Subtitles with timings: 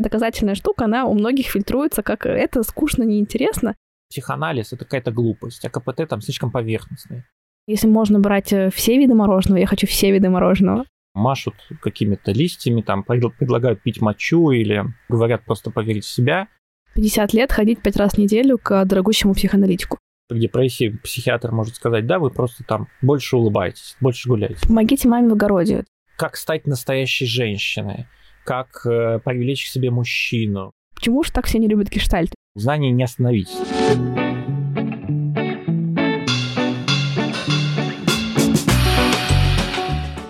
[0.00, 3.76] Доказательная штука, она у многих фильтруется как это скучно, неинтересно.
[4.08, 7.24] Психоанализ— это какая-то глупость, а КПТ там слишком поверхностный.
[7.66, 10.86] Если можно брать э, все виды мороженого, я хочу все виды мороженого.
[11.14, 16.48] Машут какими-то листьями, там предлагают пить мочу или говорят просто поверить в себя.
[16.94, 19.98] 50 лет ходить пять раз в неделю к дорогущему психоаналитику
[20.34, 24.66] в депрессии психиатр может сказать, да, вы просто там больше улыбаетесь, больше гуляете.
[24.66, 25.84] Помогите маме в огороде.
[26.16, 28.06] Как стать настоящей женщиной,
[28.44, 30.72] как э, привлечь к себе мужчину.
[30.94, 32.32] Почему же так все не любят гештальт?
[32.54, 33.48] Знание не остановить.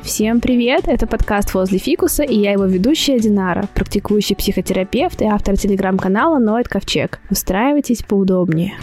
[0.03, 0.87] Всем привет!
[0.87, 6.69] Это подкаст «Возле фикуса» и я его ведущая Динара, практикующий психотерапевт и автор телеграм-канала «Ноет
[6.69, 7.21] Ковчег».
[7.31, 8.75] Устраивайтесь поудобнее.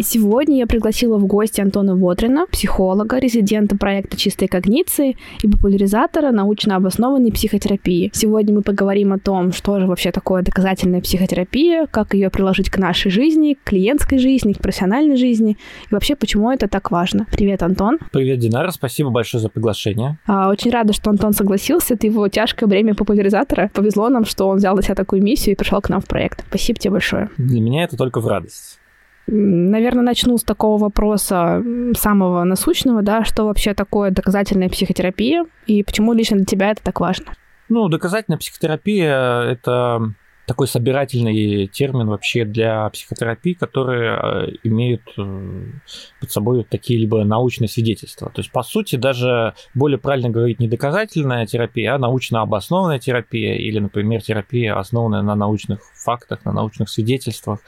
[0.00, 6.30] И сегодня я пригласила в гости Антона Вотрина, психолога, резидента проекта «Чистой когниции» и популяризатора
[6.30, 8.10] научно обоснованной психотерапии.
[8.14, 12.78] Сегодня мы поговорим о том, что же вообще такое доказательная психотерапия, как ее приложить к
[12.78, 15.58] нашей жизни, к клиентской жизни, к профессиональной жизни,
[15.90, 17.26] и вообще, почему это так важно.
[17.30, 17.98] Привет, Антон.
[18.10, 20.18] Привет, Динара, спасибо большое за приглашение.
[20.26, 21.92] А, очень рада, что Антон согласился.
[21.92, 23.70] Это его тяжкое бремя популяризатора.
[23.74, 26.42] Повезло нам, что он взял на себя такую миссию и пришел к нам в проект.
[26.48, 27.28] Спасибо тебе большое.
[27.36, 28.79] Для меня это только в радость.
[29.26, 31.62] Наверное, начну с такого вопроса
[31.96, 37.00] самого насущного, да, что вообще такое доказательная психотерапия и почему лично для тебя это так
[37.00, 37.34] важно?
[37.68, 40.12] Ну, доказательная психотерапия– это
[40.50, 45.64] такой собирательный термин вообще для психотерапии, которые э, имеют э,
[46.18, 48.30] под собой такие либо научные свидетельства.
[48.30, 53.54] То есть, по сути, даже более правильно говорить не доказательная терапия, а научно обоснованная терапия
[53.54, 57.60] или, например, терапия, основанная на научных фактах, на научных свидетельствах.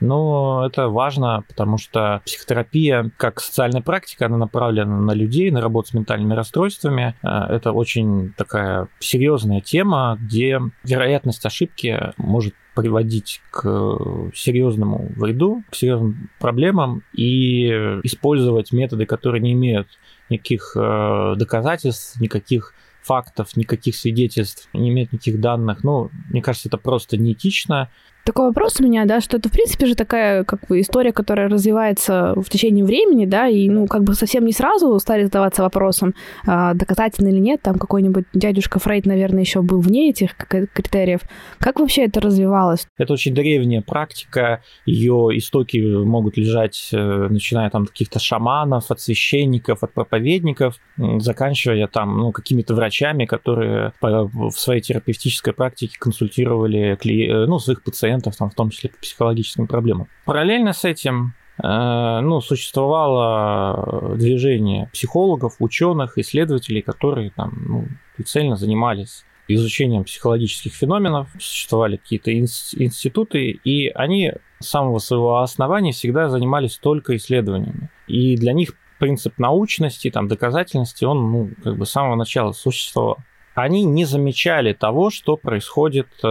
[0.00, 5.90] Но это важно, потому что психотерапия, как социальная практика, она направлена на людей, на работу
[5.90, 7.14] с ментальными расстройствами.
[7.22, 15.74] Э, это очень такая серьезная тема, где вероятность ошибки может приводить к серьезному вреду, к
[15.74, 17.68] серьезным проблемам и
[18.04, 19.88] использовать методы, которые не имеют
[20.30, 25.84] никаких э, доказательств, никаких фактов, никаких свидетельств, не имеют никаких данных.
[25.84, 27.90] Ну, мне кажется, это просто неэтично.
[28.24, 31.48] Такой вопрос у меня, да, что это, в принципе, же такая, как бы, история, которая
[31.48, 36.14] развивается в течение времени, да, и, ну, как бы совсем не сразу стали задаваться вопросом,
[36.46, 41.20] а, доказательно или нет, там какой-нибудь дядюшка Фрейд, наверное, еще был вне этих критериев.
[41.58, 42.86] Как вообще это развивалось?
[42.98, 49.82] Это очень древняя практика, ее истоки могут лежать, э, начиная там каких-то шаманов, от священников,
[49.82, 50.76] от проповедников,
[51.18, 58.09] заканчивая там, ну, какими-то врачами, которые в своей терапевтической практике консультировали, э, ну, своих пациентов
[58.10, 60.08] пациентов, там, в том числе по психологическим проблемам.
[60.24, 67.84] Параллельно с этим э, ну, существовало движение психологов, ученых, исследователей, которые там, ну,
[68.16, 76.28] прицельно занимались изучением психологических феноменов, существовали какие-то институты, и они с самого своего основания всегда
[76.28, 77.90] занимались только исследованиями.
[78.06, 83.18] И для них принцип научности, там, доказательности, он ну, как бы с самого начала существовал
[83.62, 86.26] они не замечали того, что происходит, э,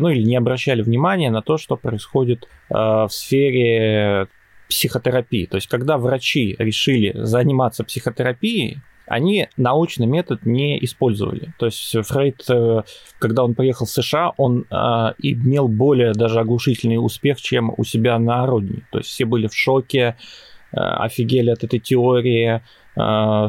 [0.00, 4.28] ну или не обращали внимания на то, что происходит э, в сфере
[4.68, 5.46] психотерапии.
[5.46, 11.52] То есть, когда врачи решили заниматься психотерапией, они научный метод не использовали.
[11.58, 12.82] То есть Фрейд, э,
[13.18, 14.60] когда он приехал в США, он
[15.18, 18.82] имел более даже оглушительный успех, чем у себя на родине.
[18.92, 20.16] То есть все были в шоке,
[20.72, 22.62] офигели от этой теории,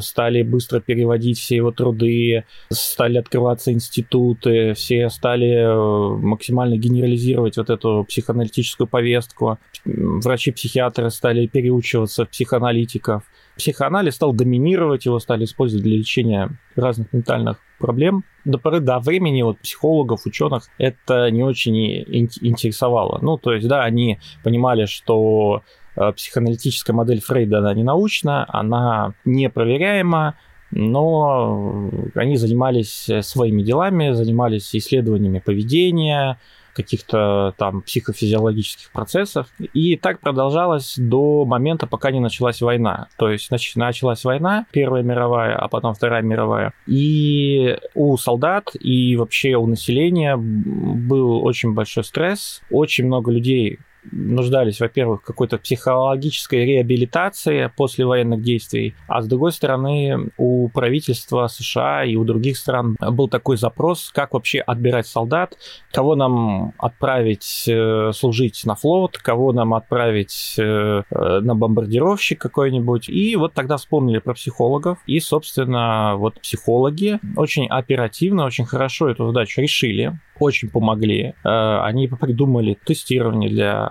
[0.02, 7.70] стали быстро переводить все его труды, стали открываться институты, все стали э, максимально генерализировать вот
[7.70, 9.58] эту психоаналитическую повестку.
[9.86, 13.24] Врачи-психиатры стали переучиваться в психоаналитиков.
[13.58, 18.24] Психоанализ стал доминировать, его стали использовать для лечения разных ментальных проблем.
[18.46, 23.20] До поры до времени вот психологов, ученых это не очень интересовало.
[23.22, 25.64] Ну, то есть, да, они понимали, что
[25.96, 30.36] психоаналитическая модель Фрейда, она не научна, она непроверяема,
[30.72, 36.38] но они занимались своими делами, занимались исследованиями поведения,
[36.74, 39.48] каких-то там психофизиологических процессов.
[39.74, 43.08] И так продолжалось до момента, пока не началась война.
[43.18, 46.74] То есть значит, началась война, Первая мировая, а потом Вторая мировая.
[46.88, 52.62] И у солдат и вообще у населения был очень большой стресс.
[52.70, 53.80] Очень много людей
[54.12, 61.48] нуждались, во-первых, в какой-то психологической реабилитации после военных действий, а с другой стороны, у правительства
[61.48, 65.58] США и у других стран был такой запрос, как вообще отбирать солдат,
[65.92, 73.10] кого нам отправить э, служить на флот, кого нам отправить э, на бомбардировщик какой-нибудь.
[73.10, 79.28] И вот тогда вспомнили про психологов, и, собственно, вот психологи очень оперативно, очень хорошо эту
[79.28, 81.34] задачу решили очень помогли.
[81.44, 83.88] Э, они придумали тестирование для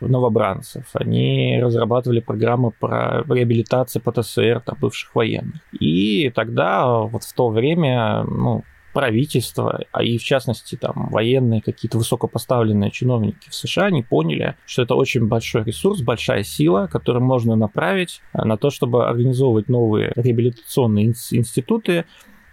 [0.00, 5.60] новобранцев, они разрабатывали программы по реабилитации ПТСР там, бывших военных.
[5.72, 8.64] И тогда, вот в то время, ну,
[8.94, 14.82] правительство, а и в частности там военные какие-то высокопоставленные чиновники в США не поняли, что
[14.82, 21.06] это очень большой ресурс, большая сила, которую можно направить на то, чтобы организовывать новые реабилитационные
[21.06, 22.04] институты,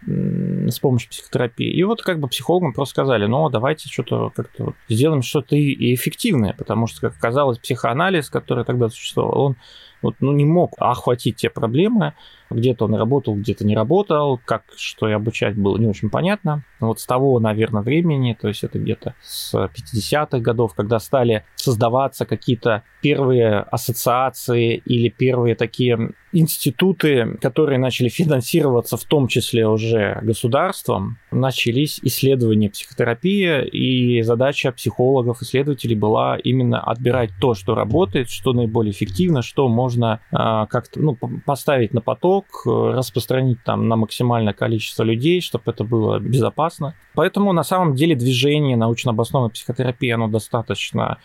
[0.06, 1.70] с помощью психотерапии.
[1.70, 6.54] И вот как бы психологам просто сказали, ну, давайте что-то как-то сделаем что-то и эффективное,
[6.54, 9.56] потому что, как оказалось, психоанализ, который тогда существовал, он
[10.02, 12.14] вот, ну, не мог охватить те проблемы,
[12.50, 16.64] где-то он работал, где-то не работал, как что и обучать было не очень понятно.
[16.80, 22.26] Вот с того, наверное, времени, то есть это где-то с 50-х годов, когда стали создаваться
[22.26, 31.18] какие-то первые ассоциации или первые такие институты, которые начали финансироваться в том числе уже государством,
[31.32, 38.92] начались исследования психотерапии, и задача психологов, исследователей была именно отбирать то, что работает, что наиболее
[38.92, 45.42] эффективно, что можно э, как-то ну, поставить на поток, распространить там на максимальное количество людей,
[45.42, 46.96] чтобы это было безопасно.
[47.14, 51.18] Поэтому на самом деле движение научно обоснованной психотерапии, оно достаточно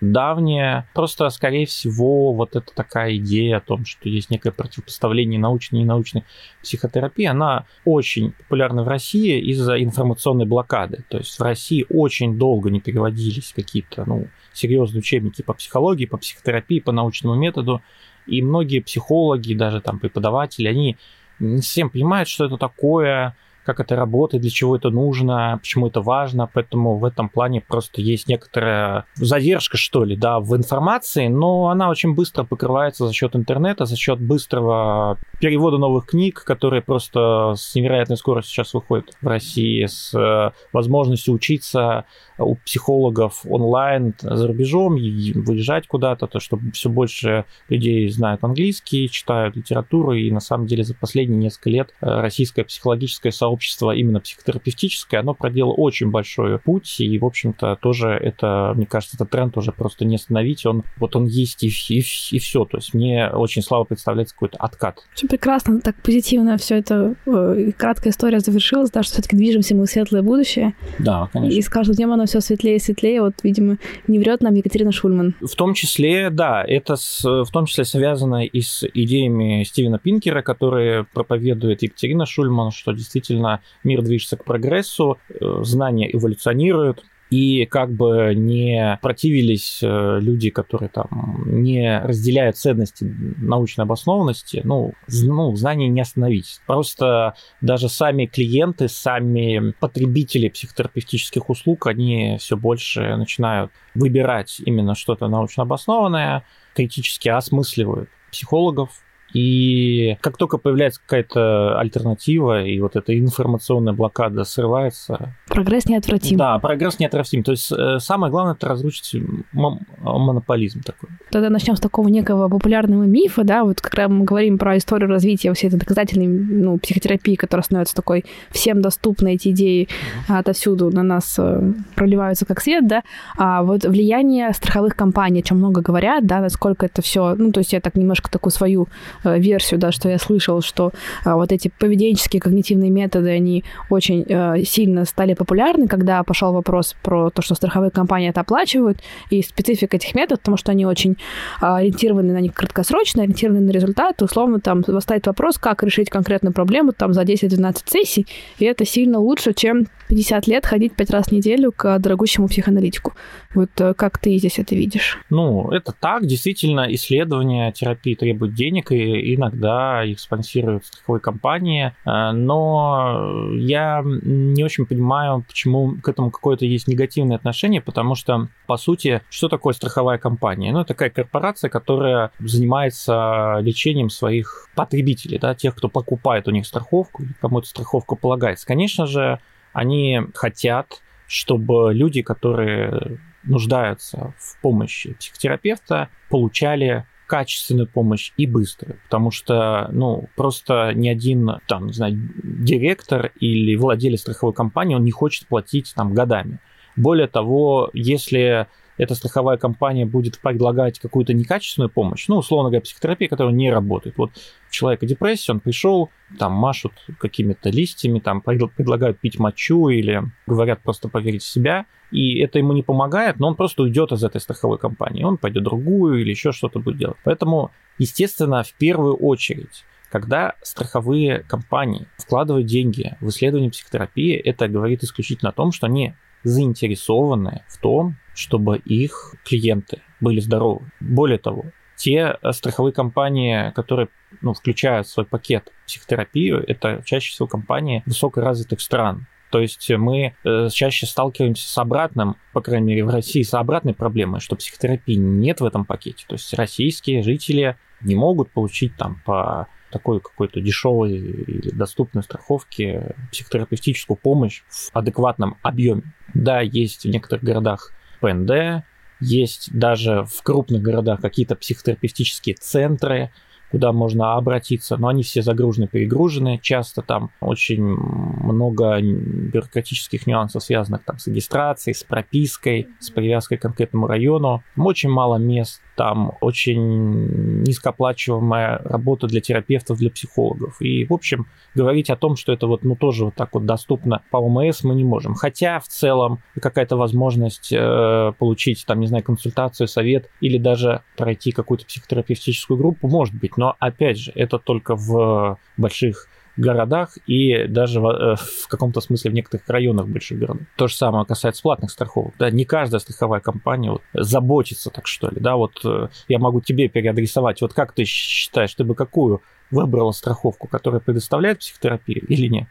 [0.00, 0.88] давняя.
[0.94, 5.82] Просто, скорее всего, вот эта такая идея о том, что есть некое противопоставление научной и
[5.82, 6.24] ненаучной
[6.62, 11.04] психотерапии, она очень популярна в России из-за информационной блокады.
[11.08, 16.16] То есть в России очень долго не переводились какие-то ну, серьезные учебники по психологии, по
[16.16, 17.80] психотерапии, по научному методу.
[18.26, 20.96] И многие психологи, даже там преподаватели, они
[21.38, 26.00] не совсем понимают, что это такое, как это работает, для чего это нужно, почему это
[26.00, 31.68] важно, поэтому в этом плане просто есть некоторая задержка, что ли, да, в информации, но
[31.68, 37.54] она очень быстро покрывается за счет интернета, за счет быстрого перевода новых книг, которые просто
[37.56, 42.04] с невероятной скоростью сейчас выходят в России, с э, возможностью учиться
[42.42, 49.08] у психологов онлайн за рубежом, и выезжать куда-то, то чтобы все больше людей знают английский,
[49.08, 54.20] читают литературу, и на самом деле за последние несколько лет э, российское психологическое сообщество именно
[54.20, 59.56] психотерапевтическое, оно проделало очень большой путь, и, в общем-то, тоже это, мне кажется, этот тренд
[59.56, 63.28] уже просто не остановить, он вот он есть и, и, и все, то есть мне
[63.28, 65.04] очень слабо представляется какой-то откат.
[65.14, 69.86] Очень прекрасно, так позитивно все это, э, краткая история завершилась, да, что все-таки движемся мы
[69.86, 70.74] в светлое будущее.
[70.98, 71.56] Да, конечно.
[71.56, 73.76] И с каждым днем оно все светлее и светлее, вот, видимо,
[74.08, 75.34] не врет нам Екатерина Шульман.
[75.42, 80.40] В том числе, да, это с, в том числе связано и с идеями Стивена Пинкера,
[80.40, 87.90] которые проповедует Екатерина Шульман, что действительно мир движется к прогрессу, э, знания эволюционируют, и как
[87.90, 93.04] бы не противились э, люди, которые там не разделяют ценности
[93.38, 96.60] научной обоснованности, ну, ну, знания не остановить.
[96.66, 97.32] Просто
[97.62, 105.62] даже сами клиенты, сами потребители психотерапевтических услуг, они все больше начинают выбирать именно что-то научно
[105.62, 106.44] обоснованное,
[106.74, 108.90] критически осмысливают психологов,
[109.32, 115.34] и как только появляется какая-то альтернатива, и вот эта информационная блокада срывается...
[115.48, 116.36] Прогресс неотвратим.
[116.36, 117.42] Да, прогресс неотвратим.
[117.42, 121.10] То есть э, самое главное— это разрушить монополизм такой.
[121.30, 125.52] Тогда начнем с такого некого популярного мифа, да, вот когда мы говорим про историю развития
[125.54, 129.88] всей этой доказательной ну, психотерапии, которая становится такой всем доступной, эти идеи
[130.28, 133.02] отовсюду на нас э, проливаются как свет, да,
[133.36, 137.60] а вот влияние страховых компаний, о чем много говорят, да, насколько это все, ну, то
[137.60, 138.88] есть я так немножко такую свою
[139.21, 140.92] Э, версию, да, что я слышал, что
[141.24, 146.94] а, вот эти поведенческие когнитивные методы, они очень э, сильно стали популярны, когда пошел вопрос
[147.02, 148.98] про то, что страховые компании это оплачивают,
[149.30, 151.16] и специфика этих методов, потому что они очень
[151.60, 156.92] ориентированы на них краткосрочно, ориентированы на результат, условно там восставит вопрос, как решить конкретную проблему
[156.92, 158.26] там за 10-12 сессий,
[158.58, 163.14] и это сильно лучше, чем 50 лет ходить 5 раз в неделю к дорогущему психоаналитику.
[163.54, 165.18] Вот э, как ты здесь это видишь?
[165.30, 166.26] Ну, это так.
[166.26, 171.94] Действительно, исследования терапии требуют денег, и иногда их спонсируют страховые компании.
[172.04, 178.48] Э, но я не очень понимаю, почему к этому какое-то есть негативное отношение, потому что,
[178.66, 180.72] по сути, что такое страховая компания?
[180.72, 187.22] Ну, такая корпорация, которая занимается лечением своих потребителей, да, тех, кто покупает у них страховку,
[187.40, 188.66] кому эта страховка полагается.
[188.66, 189.40] Конечно же,
[189.72, 199.30] они хотят, чтобы люди, которые нуждаются в помощи психотерапевта, получали качественную помощь и быструю, потому
[199.30, 205.12] что, ну, просто ни один, там, не знаю, директор или владелец страховой компании, он не
[205.12, 206.58] хочет платить там годами.
[206.94, 208.66] Более того, если
[208.98, 214.16] эта страховая компания будет предлагать какую-то некачественную помощь, ну, условно говоря, психотерапия, которая не работает.
[214.18, 220.22] Вот у человека депрессия, он пришел, там машут какими-то листьями, там предлагают пить мочу или
[220.46, 224.22] говорят просто поверить в себя, и это ему не помогает, но он просто уйдет из
[224.22, 227.16] этой страховой компании, он пойдет другую или еще что-то будет делать.
[227.24, 235.02] Поэтому, естественно, в первую очередь когда страховые компании вкладывают деньги в исследование психотерапии, это говорит
[235.02, 236.12] исключительно о том, что они
[236.44, 240.90] заинтересованы в том, чтобы их клиенты были здоровы.
[241.00, 244.08] Более того, те страховые компании, которые
[244.40, 249.26] ну, включают в свой пакет психотерапию, это чаще всего компании высокоразвитых стран.
[249.52, 253.92] То есть мы э, чаще сталкиваемся с обратным, по крайней мере в России, с обратной
[253.92, 256.24] проблемой, что психотерапии нет в этом пакете.
[256.26, 263.14] То есть российские жители не могут получить там по такой какой-то дешевой или доступной страховки
[263.30, 266.14] психотерапевтическую помощь в адекватном объеме.
[266.32, 268.84] Да, есть в некоторых городах ПНД,
[269.20, 273.30] есть даже в крупных городах какие-то психотерапевтические центры,
[273.70, 281.04] куда можно обратиться, но они все загружены, перегружены, часто там очень много бюрократических нюансов, связанных
[281.04, 284.62] там с регистрацией, с пропиской, с привязкой к конкретному району.
[284.76, 290.80] Очень мало мест там очень низкооплачиваемая работа для терапевтов, для психологов.
[290.80, 294.22] И, в общем, говорить о том, что это вот, ну, тоже вот так вот доступно
[294.30, 295.34] по ОМС мы не можем.
[295.34, 301.52] Хотя, в целом, какая-то возможность э, получить, там, не знаю, консультацию, совет или даже пройти
[301.52, 303.56] какую-то психотерапевтическую группу может быть.
[303.56, 309.30] Но, опять же, это только в больших городах и даже в, э, в каком-то смысле
[309.30, 310.62] в некоторых районах больших городов.
[310.76, 312.34] То же самое касается платных страховок.
[312.38, 315.38] Да, не каждая страховая компания вот, заботится, так что ли.
[315.40, 317.60] Да, вот э, я могу тебе переадресовать.
[317.60, 319.42] Вот как ты считаешь, ты бы какую
[319.72, 322.68] выбрала страховку, которая предоставляет психотерапию или нет?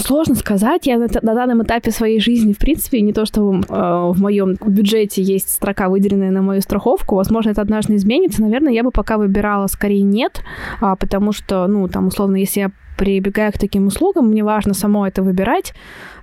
[0.00, 0.86] Сложно сказать.
[0.86, 4.56] Я на, на данном этапе своей жизни, в принципе, не то, что э, в моем
[4.66, 7.16] бюджете есть строка, выделенная на мою страховку.
[7.16, 8.40] Возможно, это однажды изменится.
[8.40, 10.42] Наверное, я бы пока выбирала скорее нет,
[10.80, 15.06] а, потому что, ну, там, условно, если я прибегая к таким услугам, мне важно само
[15.06, 15.72] это выбирать.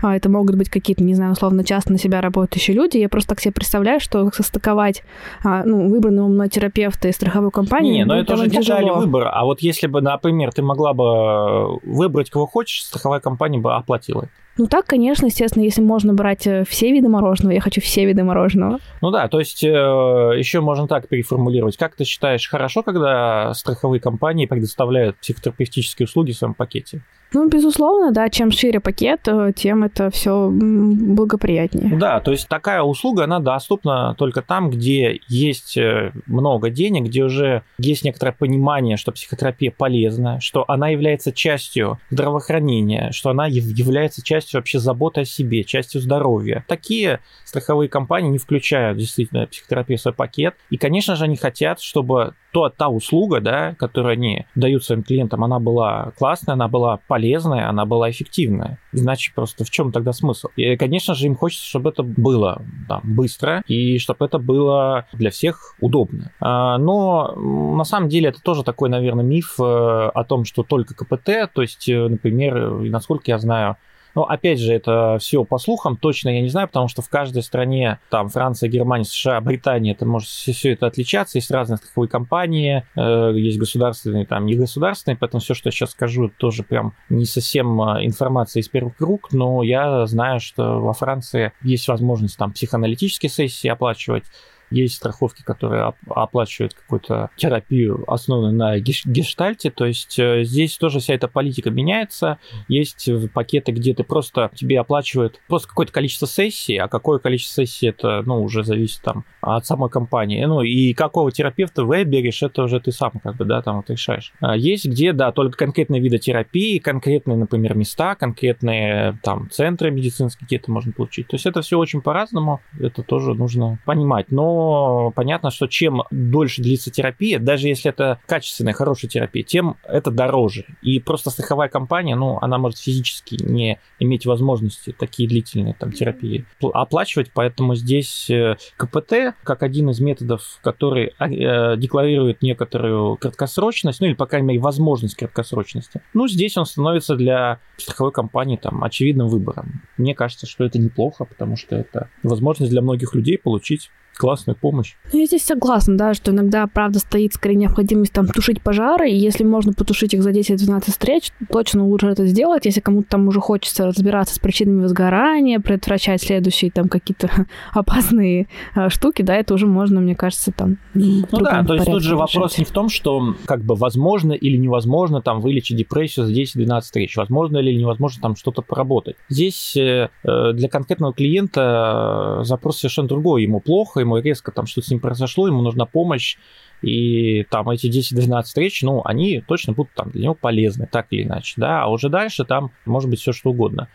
[0.04, 2.98] А, это могут быть какие-то, не знаю, условно, часто на себя работающие люди.
[2.98, 5.02] Я просто так себе представляю, что состыковать
[5.44, 7.94] а, ну, выбранного мной терапевта и страховую компанию...
[7.94, 9.32] Не, но это уже детали выбора.
[9.32, 14.30] А вот если бы, например, ты могла бы выбрать, кого хочешь, страховая компания бы оплатила.
[14.58, 18.24] Ну так, конечно, естественно, если можно брать э, все виды мороженого, я хочу все виды
[18.24, 18.80] мороженого.
[19.02, 21.78] Ну да, то есть э, еще можно так переформулировать.
[21.78, 27.02] Как ты считаешь, хорошо, когда страховые компании предоставляют психотерапевтические услуги в своем пакете?
[27.34, 31.98] Ну, безусловно, да, чем шире пакет, э, тем это все благоприятнее.
[31.98, 37.24] Да, то есть такая услуга, она доступна только там, где есть э, много денег, где
[37.24, 44.24] уже есть некоторое понимание, что психотерапия полезна, что она является частью здравоохранения, что она является
[44.24, 46.64] частью вообще заботы о себе, частью здоровья.
[46.68, 50.56] Такие страховые компании не включают действительно психотерапию в свой пакет.
[50.70, 55.44] И, конечно же, они хотят, чтобы то, та услуга, да, которую они дают своим клиентам,
[55.44, 58.80] она была классная, она была полезная, она была эффективная.
[58.92, 60.48] Иначе просто в чем тогда смысл?
[60.56, 65.30] И, конечно же, им хочется, чтобы это было да, быстро и чтобы это было для
[65.30, 66.32] всех удобно.
[66.40, 70.96] А, но на самом деле это тоже такой, наверное, миф э, о том, что только
[70.96, 73.78] КПТ, то есть, э, например, насколько я знаю,
[74.18, 77.44] но опять же, это все по слухам, точно я не знаю, потому что в каждой
[77.44, 82.84] стране, там Франция, Германия, США, Британия, это может все это отличаться, есть разные страховые компании,
[82.96, 87.80] э, есть государственные, там негосударственные, поэтому все, что я сейчас скажу, тоже прям не совсем
[87.80, 93.30] э, информация из первых рук, но я знаю, что во Франции есть возможность там психоаналитические
[93.30, 94.24] сессии оплачивать,
[94.70, 99.72] есть страховки, которые оплачивают какую-то терапию, основанную на гештальте.
[99.72, 102.38] То есть э, здесь тоже вся эта политика меняется.
[102.68, 107.88] Есть пакеты, где ты просто тебе оплачивают просто какое-то количество сессий, а какое количество сессий
[107.88, 110.44] это ну, уже зависит там от самой компании.
[110.46, 114.34] Ну и какого терапевта выберешь, это уже ты сам как бы, да, там вот решаешь.
[114.40, 120.46] А есть где, да, только конкретные виды терапии, конкретные, например, места, конкретные там центры медицинские
[120.48, 121.28] где-то можно получить.
[121.28, 124.32] То есть это все очень по-разному, это тоже нужно понимать.
[124.32, 129.78] Но но понятно, что чем дольше длится терапия, даже если это качественная, хорошая терапия, тем
[129.84, 130.66] это дороже.
[130.82, 136.46] И просто страховая компания, ну, она может физически не иметь возможности такие длительные там терапии
[136.74, 144.08] оплачивать, поэтому здесь э, КПТ, как один из методов, который э, декларирует некоторую краткосрочность, ну
[144.08, 149.28] или, по крайней мере, возможность краткосрочности, ну, здесь он становится для страховой компании там очевидным
[149.28, 149.84] выбором.
[149.98, 154.96] Мне кажется, что это неплохо, потому что это возможность для многих людей получить классная помощь.
[155.14, 159.16] Ну, я здесь согласна, да, что иногда, правда, стоит скорее необходимость там тушить пожары, и
[159.16, 163.40] если можно потушить их за 10-12 встреч, точно лучше это сделать, если кому-то там уже
[163.40, 167.30] хочется разбираться с причинами возгорания, предотвращать следующие там какие-то
[167.74, 172.02] опасные а, штуки, да, это уже можно, мне кажется, там Ну да, то есть тут
[172.02, 172.36] же решать.
[172.36, 176.82] вопрос не в том, что как бы возможно или невозможно там вылечить депрессию за 10-12
[176.82, 179.16] встреч, возможно или невозможно там что-то поработать.
[179.30, 184.66] Здесь э, э для конкретного клиента э, запрос совершенно другой, ему плохо, ему резко там
[184.66, 186.38] что-то с ним произошло, ему нужна помощь,
[186.82, 191.24] и там эти 10-12 встреч, ну, они точно будут там для него полезны, так или
[191.24, 193.88] иначе, да, а уже дальше там может быть все что угодно.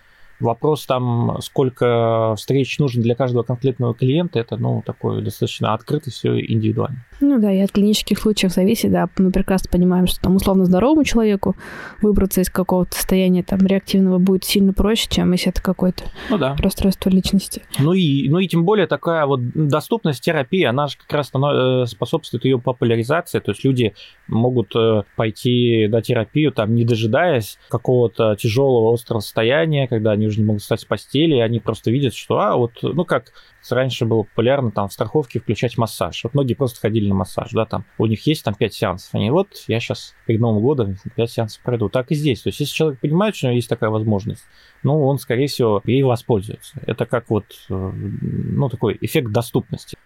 [0.43, 6.39] Вопрос там, сколько встреч нужно для каждого конкретного клиента, это, ну, такое достаточно открыто, все
[6.39, 7.05] индивидуально.
[7.21, 9.09] Ну да, и от клинических случаев зависит, да.
[9.17, 11.55] Мы прекрасно понимаем, что там условно здоровому человеку
[12.01, 16.57] выбраться из какого-то состояния там реактивного будет сильно проще, чем если это какое-то ну, да.
[16.59, 17.63] расстройство личности.
[17.79, 21.87] Ну и, ну и тем более такая вот доступность терапии, она же как раз э,
[21.87, 23.95] способствует ее популяризации, то есть люди
[24.27, 30.41] могут э, пойти на терапию, там, не дожидаясь какого-то тяжелого острого состояния, когда они уже
[30.41, 33.33] не могут встать с постели, и они просто видят, что, а, вот, ну, как
[33.71, 36.25] раньше было популярно там в страховке включать массаж.
[36.25, 39.31] Вот многие просто ходили на массаж, да, там, у них есть там 5 сеансов, они
[39.31, 41.89] вот, я сейчас перед Новым годом 5 сеансов пройду.
[41.89, 42.43] Так и здесь.
[42.43, 44.45] То есть, если человек понимает, что у него есть такая возможность,
[44.83, 46.81] ну, он, скорее всего, ей воспользуется.
[46.87, 49.97] Это как вот, э, ну, такой эффект доступности.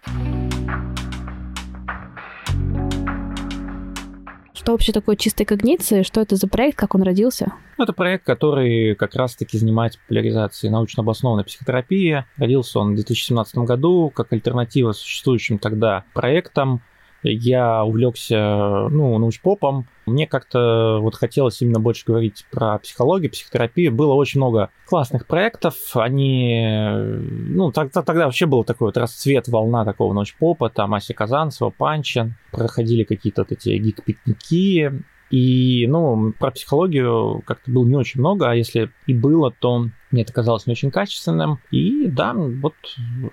[4.57, 6.01] Что вообще такое чистая когниция?
[6.01, 6.79] Что это за проект?
[6.79, 7.53] Как он родился?
[7.77, 12.25] Ну, это проект, который как раз-таки занимается популяризацией научно обоснованной психотерапии.
[12.37, 16.81] Родился он в 2017 году как альтернатива существующим тогда проектам
[17.21, 19.85] я увлекся, ну, научпопом.
[20.07, 23.91] Мне как-то вот хотелось именно больше говорить про психологию, психотерапию.
[23.91, 25.75] Было очень много классных проектов.
[25.95, 30.69] Они, ну, тогда, тогда вообще был такой вот расцвет, волна такого научпопа.
[30.69, 32.35] Там Ася Казанцева, Панчин.
[32.51, 35.03] Проходили какие-то вот эти гик-пикники.
[35.29, 40.21] И, ну, про психологию как-то было не очень много, а если и было, то мне
[40.21, 41.59] это казалось не очень качественным.
[41.71, 42.75] И да, вот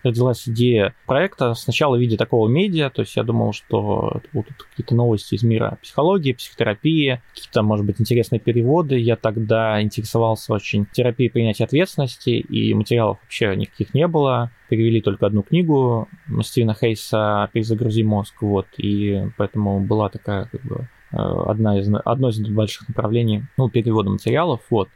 [0.03, 4.95] родилась идея проекта сначала в виде такого медиа, то есть я думал, что будут какие-то
[4.95, 8.99] новости из мира психологии, психотерапии, какие-то, может быть, интересные переводы.
[8.99, 14.51] Я тогда интересовался очень терапией принятия ответственности, и материалов вообще никаких не было.
[14.69, 16.09] Перевели только одну книгу
[16.43, 22.39] Стивена Хейса «Перезагрузи мозг», вот, и поэтому была такая как бы одна из, одно из
[22.41, 24.61] больших направлений ну, перевода материалов.
[24.71, 24.89] Вот.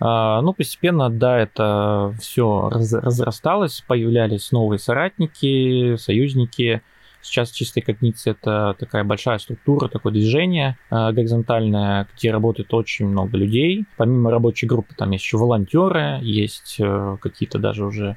[0.00, 6.82] А, ну, постепенно, да, это все раз, разрасталось, появлялись новые соратники, союзники.
[7.20, 13.36] Сейчас чистая когниция это такая большая структура, такое движение э, горизонтальное, где работает очень много
[13.36, 13.84] людей.
[13.96, 18.16] Помимо рабочей группы там есть еще волонтеры, есть э, какие-то даже уже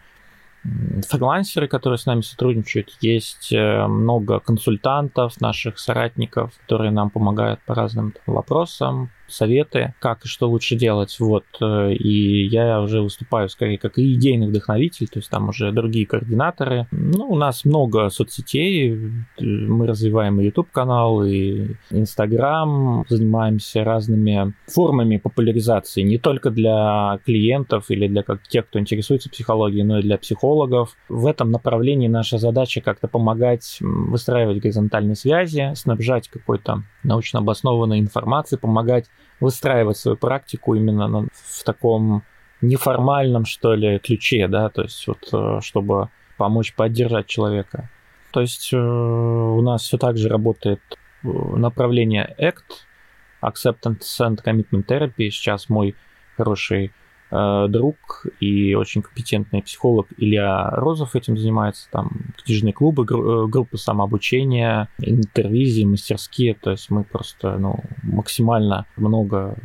[1.07, 7.75] фрилансеры, которые с нами сотрудничают, есть э, много консультантов, наших соратников, которые нам помогают по
[7.75, 11.15] разным вопросам, советы, как и что лучше делать.
[11.19, 11.45] Вот.
[11.61, 16.05] Э, и я уже выступаю скорее как и идейный вдохновитель, то есть там уже другие
[16.05, 16.87] координаторы.
[16.91, 18.97] Ну, у нас много соцсетей,
[19.39, 28.07] мы развиваем и YouTube-канал, и Instagram, занимаемся разными формами популяризации, не только для клиентов или
[28.07, 30.95] для как, тех, кто интересуется психологией, но и для психологов.
[31.09, 38.59] В этом направлении наша задача как-то помогать выстраивать горизонтальные связи, снабжать какой-то научно обоснованной информацией,
[38.59, 39.05] помогать
[39.39, 42.23] выстраивать свою практику именно в таком
[42.61, 47.89] неформальном, что ли, ключе, да, то есть вот э, чтобы помочь поддержать человека.
[48.31, 50.81] То есть э, у нас все так же работает
[51.23, 52.85] э, направление ACT,
[53.41, 55.29] Acceptance and Commitment Therapy.
[55.29, 55.95] Сейчас мой
[56.37, 56.91] хороший
[57.31, 61.89] друг и очень компетентный психолог Илья Розов этим занимается.
[61.91, 62.11] Там
[62.43, 66.53] книжные клубы, э, группы самообучения, интервизии, мастерские.
[66.53, 69.57] То есть мы просто ну, максимально много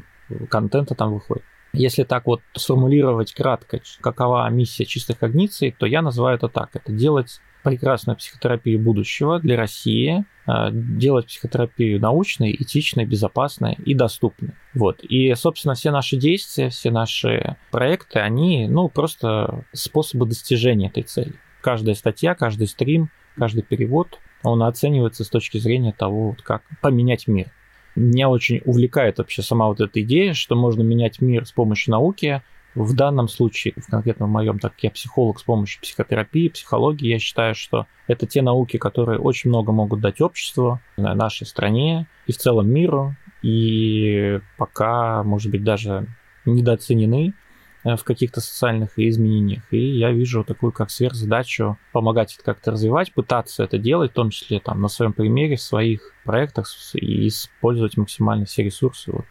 [0.49, 1.45] контента там выходит.
[1.73, 6.71] Если так вот сформулировать кратко, какова миссия чистой когниции, то я называю это так.
[6.75, 14.53] Это делать прекрасную психотерапию будущего для России, а, делать психотерапию научной, этичной, безопасной и доступной.
[14.75, 15.01] Вот.
[15.03, 21.35] И, собственно, все наши действия, все наши проекты, они, ну, просто способы достижения этой цели.
[21.61, 27.53] Каждая статья, каждый стрим, каждый перевод, он оценивается с точки зрения того, как поменять мир.
[27.95, 32.43] Меня очень увлекает вообще сама вот эта идея, что можно менять мир с помощью науки.
[32.75, 37.19] В данном случае, в конкретном моем, так как я психолог с помощью психотерапии, психологии, я
[37.19, 42.37] считаю, что это те науки, которые очень много могут дать обществу, нашей стране и в
[42.37, 46.07] целом миру, и пока, может быть, даже
[46.45, 47.35] недооценены.
[47.83, 49.63] Э, в каких-то социальных изменениях.
[49.71, 54.29] И я вижу такую как сверхзадачу помогать это как-то развивать, пытаться это делать, в том
[54.29, 59.13] числе там на своем примере, в своих проектах и использовать максимально все ресурсы.
[59.13, 59.25] Вот.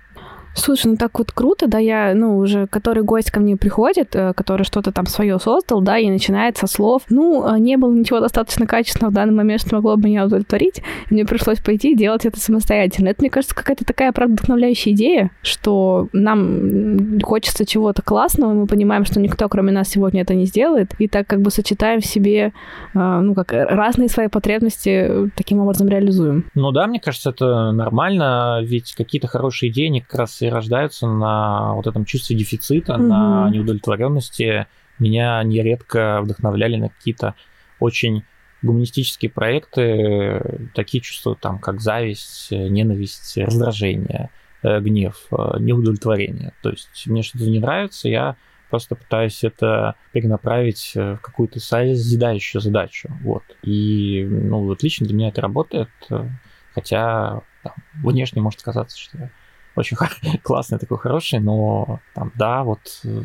[0.54, 4.34] Слушай, ну так вот круто, да, я, ну, уже который гость ко мне приходит, э,
[4.34, 8.20] который что-то там свое создал, да, и начинает со слов, ну, а не было ничего
[8.20, 11.96] достаточно качественного в данный момент, что могло бы меня удовлетворить, и мне пришлось пойти и
[11.96, 13.10] делать это самостоятельно.
[13.10, 19.06] Это, мне кажется, какая-то такая, правда, вдохновляющая идея, что нам хочется чего-то классного, мы понимаем,
[19.06, 22.52] что никто, кроме нас, сегодня это не сделает, и так как бы сочетаем в себе,
[22.94, 26.46] э, ну, как разные свои потребности таким образом реализуем.
[26.56, 31.08] Ну да, мне кажется, это нормально, ведь какие-то хорошие идеи, они как раз и рождаются
[31.08, 33.04] на вот этом чувстве дефицита, угу.
[33.04, 34.68] на неудовлетворенности.
[34.98, 37.36] Меня нередко вдохновляли на какие-то
[37.80, 38.24] очень
[38.62, 44.30] гуманистические проекты, такие чувства, там, как зависть, ненависть, раздражение,
[44.64, 46.52] э, гнев, э, неудовлетворение.
[46.62, 48.36] То есть мне что-то не нравится, я
[48.70, 53.10] просто пытаюсь это перенаправить в какую-то созидающую задачу.
[53.24, 53.44] Вот.
[53.64, 55.90] И, ну, вот лично для меня это работает,
[56.76, 57.74] хотя там,
[58.04, 59.32] внешне может казаться, что
[59.80, 59.98] очень
[60.44, 63.22] классный, такой хороший, но там, да, вот э,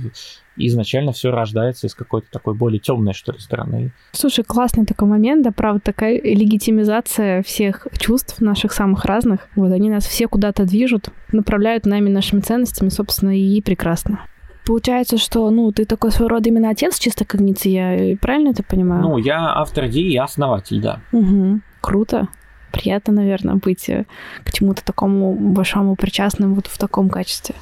[0.57, 3.93] изначально все рождается из какой-то такой более темной, что ли, стороны.
[4.13, 9.49] Слушай, классный такой момент, да, правда, такая легитимизация всех чувств наших самых разных.
[9.57, 14.21] Вот они нас все куда-то движут, направляют нами нашими ценностями, собственно, и прекрасно.
[14.67, 19.03] Получается, что, ну, ты такой своего рода именно отец чисто когниции, я правильно это понимаю?
[19.03, 21.01] Ну, я автор идеи и основатель, да.
[21.13, 21.61] Угу.
[21.83, 22.29] Круто
[22.75, 24.05] приятно, наверное, быть э,
[24.45, 27.55] к чему-то такому большому причастным вот в таком качестве.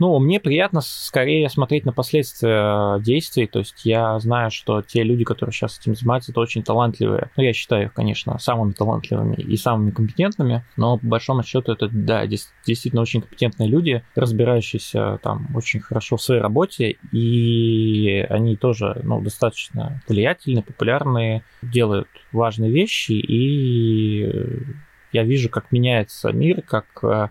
[0.00, 3.46] Ну, мне приятно скорее смотреть на последствия э, действий.
[3.46, 7.30] То есть я знаю, что те люди, которые сейчас этим занимаются, это очень талантливые.
[7.36, 10.64] Ну, я считаю их, конечно, самыми талантливыми и самыми компетентными.
[10.78, 16.22] Но по большому счету это, да, действительно очень компетентные люди, разбирающиеся там очень хорошо в
[16.22, 16.96] своей работе.
[17.12, 23.12] И они тоже, ну, достаточно влиятельные, популярные, делают важные вещи.
[23.12, 24.64] И
[25.12, 27.28] я вижу, как меняется мир, как э,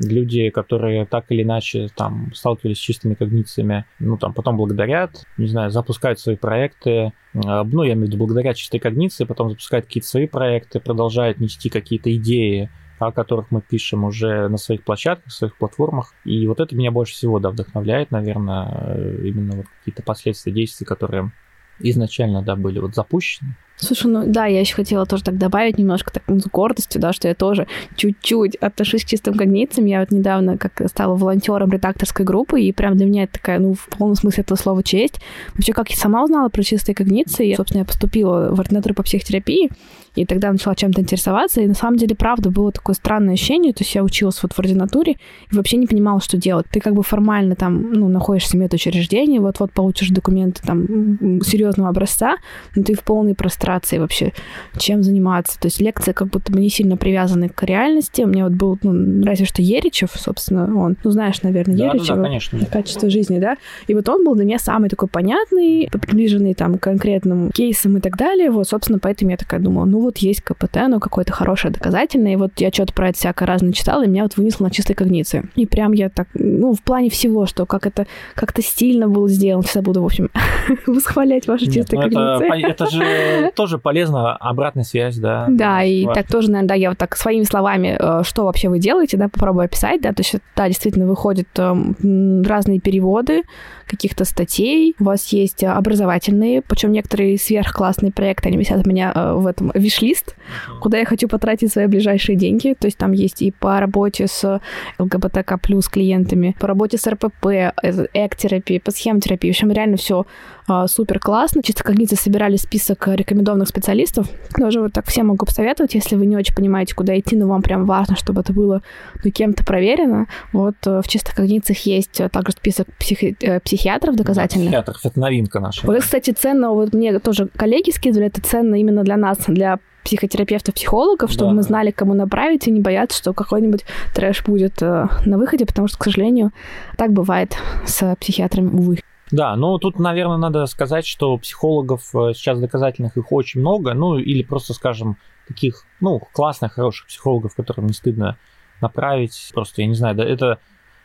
[0.00, 5.46] люди, которые так или иначе там сталкивались с чистыми когнициями, ну там потом благодарят, не
[5.46, 10.08] знаю, запускают свои проекты, ну я имею в виду благодаря чистой когниции, потом запускают какие-то
[10.08, 15.56] свои проекты, продолжают нести какие-то идеи, о которых мы пишем уже на своих площадках, своих
[15.56, 16.12] платформах.
[16.24, 21.32] И вот это меня больше всего, да, вдохновляет, наверное, именно вот какие-то последствия действий, которые
[21.78, 26.12] изначально, да, были вот запущены, Слушай, ну да, я еще хотела тоже так добавить немножко
[26.12, 27.66] так, ну, с гордостью, да, что я тоже
[27.96, 29.86] чуть-чуть отношусь к чистым когницам.
[29.86, 33.74] Я вот недавно как стала волонтером редакторской группы, и прям для меня это такая, ну,
[33.74, 35.20] в полном смысле этого слова честь.
[35.54, 39.02] Вообще, как я сама узнала про чистые когниции, я, собственно, я поступила в ординатуру по
[39.02, 39.70] психотерапии,
[40.14, 43.82] и тогда начала чем-то интересоваться, и на самом деле, правда, было такое странное ощущение, то
[43.82, 45.16] есть я училась вот в ординатуре
[45.50, 46.66] и вообще не понимала, что делать.
[46.70, 52.36] Ты как бы формально там, ну, находишься в медучреждении, вот-вот получишь документы там серьезного образца,
[52.74, 53.34] но ты в полной
[53.70, 54.32] прострации вообще,
[54.76, 55.58] чем заниматься.
[55.60, 58.22] То есть лекции как будто бы не сильно привязаны к реальности.
[58.22, 62.16] У меня вот был, ну, разве что Еричев, собственно, он, ну, знаешь, наверное, да, Еричева.
[62.16, 62.66] Да, да, конечно.
[62.66, 63.56] Качество жизни, да.
[63.86, 68.00] И вот он был для меня самый такой понятный, приближенный там к конкретным кейсам и
[68.00, 68.50] так далее.
[68.50, 72.36] Вот, собственно, поэтому я такая думала, ну, вот есть КПТ, оно какое-то хорошее доказательное, и
[72.36, 75.48] вот я что-то про это всякое разное читала, и меня вот вынесло на чистой когниции.
[75.54, 79.62] И прям я так, ну, в плане всего, что как это как-то стильно было сделано,
[79.64, 80.30] сейчас буду, в общем,
[80.86, 82.70] восхвалять ваши чистые ну когниции.
[82.70, 85.44] Это, это же тоже полезно, обратная связь, да.
[85.50, 86.22] Да, и важно.
[86.22, 89.28] так тоже, наверное, да, я вот так своими словами, э, что вообще вы делаете, да,
[89.28, 93.42] попробую описать, да, то есть, да, действительно выходят эм, разные переводы,
[93.86, 99.34] каких-то статей, у вас есть образовательные, причем некоторые сверхклассные проекты, они висят у меня э,
[99.34, 100.36] в этом виш-лист,
[100.80, 104.60] куда я хочу потратить свои ближайшие деньги, то есть там есть и по работе с
[104.98, 107.72] ЛГБТК плюс клиентами, по работе с РПП, э,
[108.14, 110.24] эк-терапии, по схем-терапии, в общем, реально все
[110.70, 111.64] а, супер классно.
[111.64, 114.28] Чисто когниции собирали список рекомендованных специалистов.
[114.56, 117.60] Тоже вот так всем могу посоветовать, если вы не очень понимаете, куда идти, но вам
[117.60, 118.82] прям важно, чтобы это было
[119.24, 120.28] ну, кем-то проверено.
[120.52, 124.70] Вот э, в чисто когнициях есть также список психи- психи психиатров доказательных.
[124.70, 125.84] Да, психиатров, это новинка наша.
[125.86, 130.74] Вот, кстати, ценно, вот мне тоже коллеги скидывали, это ценно именно для нас, для психотерапевтов,
[130.74, 131.56] психологов, чтобы да.
[131.56, 135.88] мы знали, кому направить, и не бояться, что какой-нибудь трэш будет э, на выходе, потому
[135.88, 136.52] что, к сожалению,
[136.96, 137.56] так бывает
[137.86, 138.98] с психиатрами, увы.
[139.32, 144.18] Да, ну тут, наверное, надо сказать, что психологов э, сейчас доказательных их очень много, ну
[144.18, 145.16] или просто, скажем,
[145.46, 148.38] таких, ну, классных, хороших психологов, которым не стыдно
[148.80, 149.50] направить.
[149.54, 150.58] Просто, я не знаю, да, это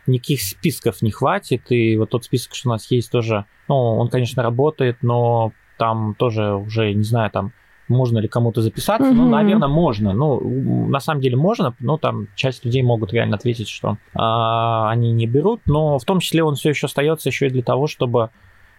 [0.07, 4.09] никаких списков не хватит, и вот тот список, что у нас есть, тоже, ну, он,
[4.09, 7.53] конечно, работает, но там тоже уже, не знаю, там
[7.87, 9.07] можно ли кому-то записаться.
[9.07, 9.13] Mm-hmm.
[9.13, 10.13] Ну, наверное, можно.
[10.13, 15.11] Ну, на самом деле можно, но там часть людей могут реально ответить, что а, они
[15.11, 18.29] не берут, но в том числе он все еще остается еще и для того, чтобы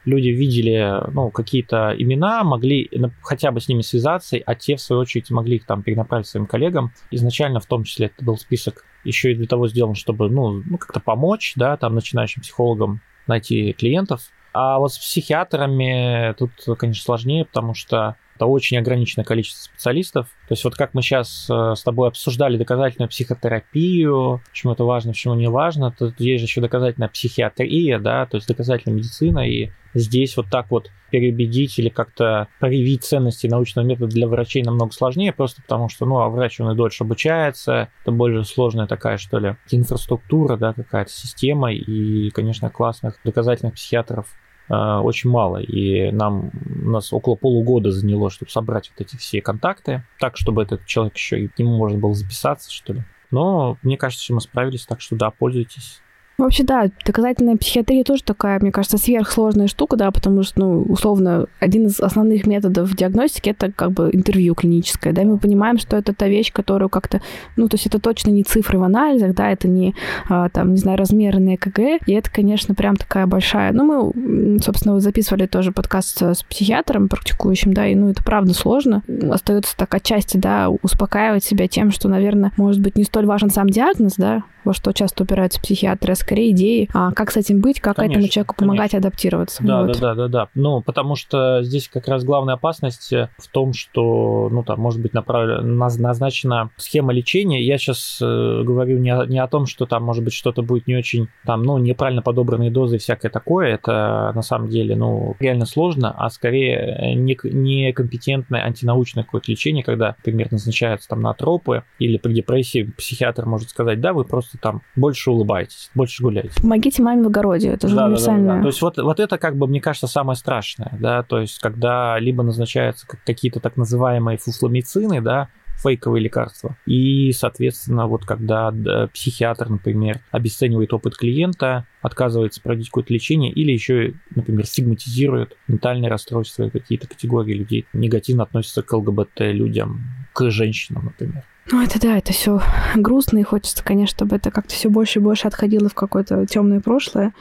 [0.07, 2.89] люди видели ну, какие-то имена, могли
[3.23, 6.47] хотя бы с ними связаться, а те, в свою очередь, могли их там перенаправить своим
[6.47, 6.93] коллегам.
[7.11, 10.79] Изначально, в том числе, это был список еще и для того сделан, чтобы ну, ну
[10.79, 14.23] как-то помочь, да, там, начинающим психологам найти клиентов.
[14.53, 20.27] А вот с психиатрами тут, конечно, сложнее, потому что это очень ограниченное количество специалистов.
[20.49, 25.13] То есть вот как мы сейчас э, с тобой обсуждали доказательную психотерапию, почему это важно,
[25.13, 29.71] почему не важно, то есть же еще доказательная психиатрия, да, то есть доказательная медицина, и
[29.95, 35.33] здесь вот так вот переубедить или как-то привить ценности научного метода для врачей намного сложнее,
[35.33, 39.39] просто потому что, ну, а врач, он и дольше обучается, это более сложная такая, что
[39.39, 44.27] ли, инфраструктура, да, какая-то система, и, конечно, классных доказательных психиатров
[44.69, 46.51] очень мало, и нам
[46.85, 51.15] у нас около полугода заняло, чтобы собрать вот эти все контакты, так, чтобы этот человек
[51.15, 53.05] еще и к нему можно было записаться, что ли.
[53.31, 56.01] Но мне кажется, что мы справились, так что да, пользуйтесь.
[56.39, 61.47] Вообще, да, доказательная психиатрия тоже такая, мне кажется, сверхсложная штука, да, потому что, ну, условно,
[61.61, 65.97] один из основных методов диагностики это как бы интервью клиническое, да, и мы понимаем, что
[65.97, 67.23] это та вещь, которую как-то,
[67.57, 69.95] ну, то есть это точно не цифры в анализах, да, это не,
[70.29, 74.59] а, там, не знаю, размеры на ЭКГ, и это, конечно, прям такая большая, ну, мы,
[74.61, 79.95] собственно, записывали тоже подкаст с психиатром практикующим, да, и, ну, это правда сложно, остается так
[79.95, 84.43] отчасти, да, успокаивать себя тем, что, наверное, может быть, не столь важен сам диагноз, да,
[84.67, 88.19] во что часто упираются психиатры, а скорее идеи, а как с этим быть, как конечно,
[88.19, 89.09] этому человеку помогать конечно.
[89.09, 89.63] адаптироваться.
[89.63, 89.99] Да, вот.
[89.99, 90.49] да, да, да, да.
[90.55, 95.15] Ну, потому что здесь как раз главная опасность в том, что, ну, там, может быть,
[95.15, 97.63] направлена, назначена схема лечения.
[97.63, 100.89] Я сейчас э, говорю не о, не о том, что там, может быть, что-то будет
[100.89, 103.75] не очень, там, ну, неправильно подобранные дозы и всякое такое.
[103.75, 110.51] Это, на самом деле, ну, реально сложно, а скорее некомпетентное антинаучное какое-то лечение, когда, например,
[110.51, 115.91] назначаются там натропы или при депрессии психиатр может сказать, да, вы просто там больше улыбайтесь,
[115.95, 116.61] больше гуляйте.
[116.61, 118.47] Помогите маме в огороде, это же да, универсально.
[118.47, 118.63] Да, да, да.
[118.63, 122.19] То есть вот, вот это, как бы, мне кажется, самое страшное, да, то есть когда
[122.19, 126.77] либо назначаются какие-то так называемые фуфломицины, да, фейковые лекарства.
[126.87, 133.73] И, соответственно, вот когда да, психиатр, например, обесценивает опыт клиента, отказывается проводить какое-то лечение или
[133.73, 140.01] еще, например, стигматизирует ментальные расстройства какие-то категории людей, негативно относятся к ЛГБТ людям,
[140.33, 141.45] к женщинам, например.
[141.73, 142.61] Ну, это да, это все
[142.95, 146.81] грустно, и хочется, конечно, чтобы это как-то все больше и больше отходило в какое-то темное
[146.81, 147.35] прошлое.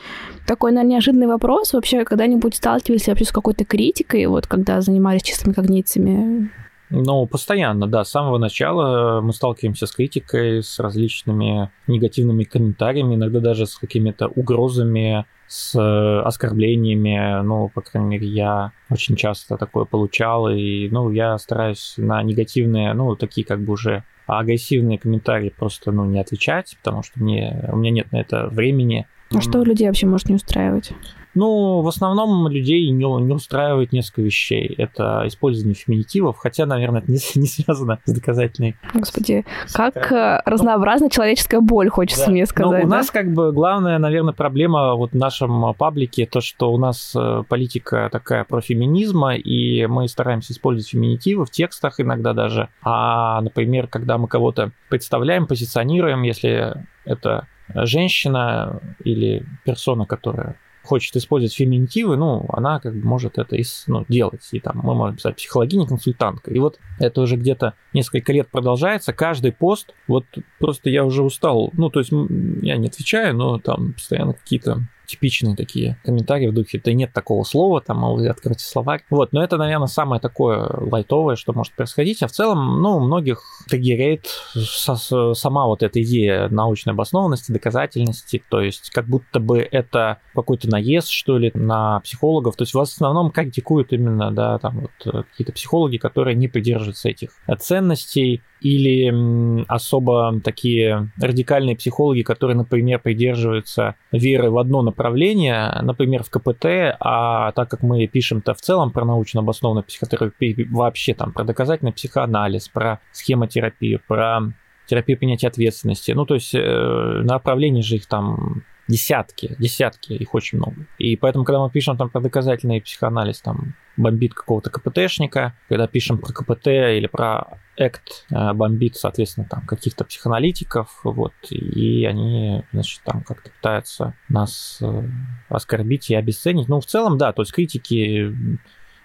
[0.47, 1.73] Такой, наверное, неожиданный вопрос.
[1.73, 6.49] Вообще, когда-нибудь сталкивались вообще с какой-то критикой, вот когда занимались чистыми когнициями?
[6.89, 8.03] Ну, постоянно, да.
[8.03, 14.27] С самого начала мы сталкиваемся с критикой, с различными негативными комментариями, иногда даже с какими-то
[14.27, 15.79] угрозами, с
[16.23, 17.43] оскорблениями.
[17.43, 22.93] Ну, по крайней мере, я очень часто такое получал, и, ну, я стараюсь на негативные,
[22.93, 27.67] ну, такие как бы уже а агрессивные комментарии просто ну, не отвечать, потому что мне,
[27.71, 29.07] у меня нет на это времени.
[29.33, 30.91] А что людей вообще может не устраивать?
[31.35, 34.73] Ну, в основном людей не, не устраивает несколько вещей.
[34.77, 38.75] Это использование феминитивов, хотя, наверное, это не, не связано с доказательной.
[38.93, 42.31] Господи, как ну, разнообразна человеческая боль, хочется да.
[42.31, 42.81] мне сказать.
[42.81, 42.97] Ну, у да?
[42.97, 47.43] нас как бы главная, наверное, проблема вот в нашем паблике, то, что у нас э,
[47.47, 52.69] политика такая про феминизма, и мы стараемся использовать феминитивы в текстах иногда даже.
[52.81, 61.53] А, например, когда мы кого-то представляем, позиционируем, если это женщина или персона, которая хочет использовать
[61.53, 64.47] феминитивы, ну, она как бы может это ну, делать.
[64.51, 66.51] И там мы можем писать психологиня, консультантка.
[66.51, 69.13] И вот это уже где-то несколько лет продолжается.
[69.13, 70.25] Каждый пост, вот
[70.59, 71.71] просто я уже устал.
[71.73, 76.81] Ну, то есть я не отвечаю, но там постоянно какие-то типичные такие комментарии в духе
[76.83, 79.03] «да нет такого слова», там, мол, откройте словарь.
[79.09, 82.23] Вот, но это, наверное, самое такое лайтовое, что может происходить.
[82.23, 88.61] А в целом, ну, у многих триггерит сама вот эта идея научной обоснованности, доказательности, то
[88.61, 92.55] есть как будто бы это какой-то наезд, что ли, на психологов.
[92.55, 97.29] То есть в основном критикуют именно, да, там вот какие-то психологи, которые не придерживаются этих
[97.59, 106.31] ценностей, или особо такие радикальные психологи, которые, например, придерживаются веры в одно направление, например, в
[106.31, 111.43] КПТ, а так как мы пишем-то в целом про научно обоснованную психотерапию, вообще там про
[111.43, 114.39] доказательный психоанализ, про схемотерапию, про
[114.87, 120.57] терапию принятия ответственности, ну то есть э, направлений же их там десятки, десятки, их очень
[120.57, 120.85] много.
[120.97, 126.17] И поэтому, когда мы пишем там про доказательный психоанализ, там бомбит какого-то КПТшника, когда пишем
[126.17, 133.23] про КПТ или про ЭКТ, бомбит, соответственно, там каких-то психоаналитиков, вот, и они, значит, там
[133.23, 135.03] как-то пытаются нас э,
[135.49, 136.67] оскорбить и обесценить.
[136.67, 138.33] Ну, в целом, да, то есть критики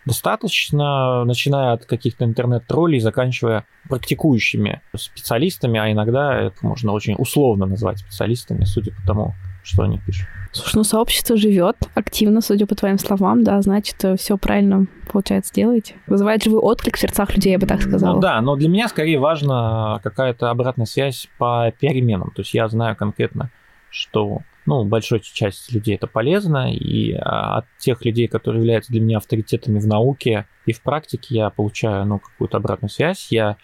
[0.05, 7.99] достаточно, начиная от каких-то интернет-троллей, заканчивая практикующими специалистами, а иногда это можно очень условно назвать
[7.99, 10.27] специалистами, судя по тому, что они пишут.
[10.53, 15.95] Слушай, ну сообщество живет активно, судя по твоим словам, да, значит, все правильно, получается, делаете.
[16.07, 18.17] Вызывает живой отклик в сердцах людей, я бы так сказала.
[18.17, 22.33] Ну да, но для меня скорее важна какая-то обратная связь по переменам.
[22.35, 23.51] То есть я знаю конкретно,
[23.91, 29.01] что ну, большой части людей это полезно, и а, от тех людей, которые являются для
[29.01, 33.29] меня авторитетами в науке и в практике, я получаю, ну, какую-то обратную связь.
[33.31, 33.57] Я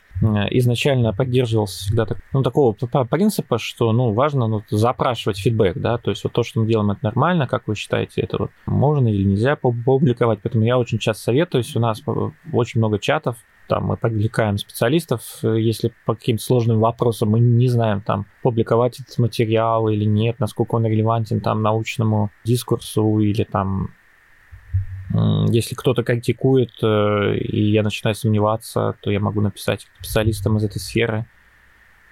[0.51, 6.11] изначально поддерживался всегда так, ну, такого принципа, что, ну, важно ну, запрашивать фидбэк, да, то
[6.11, 9.25] есть вот то, что мы делаем, это нормально, как вы считаете, это вот можно или
[9.25, 12.03] нельзя публиковать, поэтому я очень часто советуюсь, у нас
[12.51, 13.37] очень много чатов,
[13.69, 19.19] там мы привлекаем специалистов, если по каким-то сложным вопросам мы не знаем, там, публиковать этот
[19.19, 23.91] материал или нет, насколько он релевантен там научному дискурсу или там
[25.49, 30.79] если кто-то критикует, э, и я начинаю сомневаться, то я могу написать специалистам из этой
[30.79, 31.27] сферы,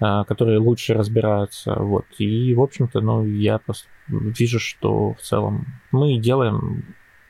[0.00, 1.74] э, которые лучше разбираются.
[1.74, 2.06] Вот.
[2.18, 6.84] И, в общем-то, ну, я просто вижу, что в целом мы делаем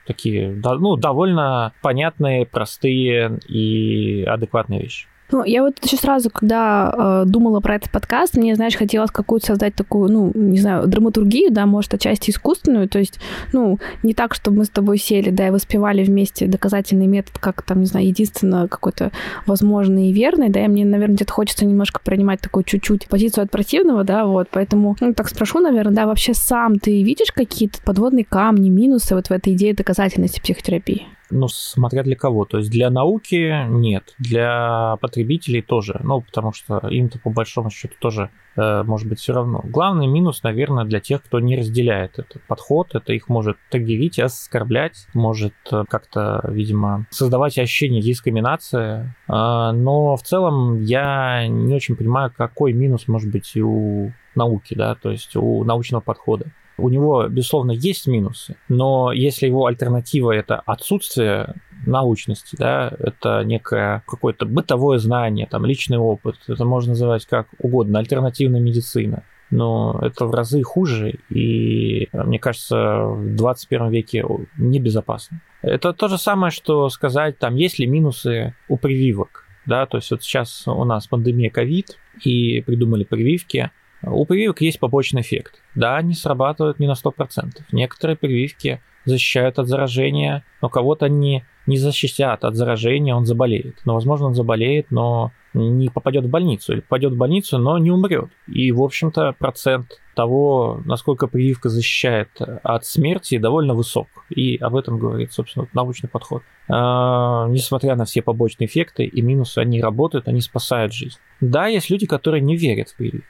[0.06, 5.06] такие, ну, довольно понятные, простые и адекватные вещи.
[5.32, 9.46] Ну, я вот еще сразу, когда э, думала про этот подкаст, мне, знаешь, хотелось какую-то
[9.46, 13.18] создать такую, ну, не знаю, драматургию, да, может, отчасти искусственную, то есть,
[13.52, 17.62] ну, не так, чтобы мы с тобой сели, да, и воспевали вместе доказательный метод, как
[17.62, 19.12] там, не знаю, единственно какой-то
[19.46, 23.50] возможный и верный, да, и мне, наверное, где-то хочется немножко принимать такую чуть-чуть позицию от
[23.50, 28.26] противного, да, вот, поэтому, ну, так спрошу, наверное, да, вообще сам ты видишь какие-то подводные
[28.26, 31.06] камни, минусы вот в этой идее доказательности психотерапии?
[31.36, 32.44] Ну, смотря для кого.
[32.44, 36.00] То есть для науки нет, для потребителей тоже.
[36.04, 39.60] Ну, потому что им-то по большому счету тоже э, может быть все равно.
[39.64, 45.08] Главный минус, наверное, для тех, кто не разделяет этот подход, это их может триггерить, оскорблять,
[45.12, 49.12] может э, как-то, видимо, создавать ощущение дискриминации.
[49.28, 54.94] Э, но в целом я не очень понимаю, какой минус может быть у науки, да,
[54.94, 56.46] то есть у научного подхода.
[56.76, 61.54] У него, безусловно, есть минусы, но если его альтернатива это отсутствие
[61.86, 67.98] научности, да, это некое какое-то бытовое знание, там, личный опыт, это можно называть как угодно,
[67.98, 74.24] альтернативная медицина, но это в разы хуже, и, мне кажется, в 21 веке
[74.56, 75.40] небезопасно.
[75.62, 80.10] Это то же самое, что сказать, там, есть ли минусы у прививок, да, то есть
[80.10, 83.70] вот сейчас у нас пандемия ковид, и придумали прививки,
[84.06, 85.62] у прививок есть побочный эффект.
[85.74, 87.62] Да, они срабатывают не на 100%.
[87.72, 93.78] Некоторые прививки защищают от заражения, но кого-то они не защитят от заражения, он заболеет.
[93.84, 97.90] Но, возможно, он заболеет, но не попадет в больницу, или попадет в больницу, но не
[97.90, 98.28] умрет.
[98.46, 102.28] И, в общем-то, процент того, насколько прививка защищает
[102.62, 104.08] от смерти, довольно высок.
[104.30, 106.42] И об этом говорит, собственно, научный подход.
[106.68, 111.18] А, несмотря на все побочные эффекты и минусы, они работают, они спасают жизнь.
[111.40, 113.28] Да, есть люди, которые не верят в прививки.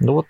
[0.00, 0.26] Ну вот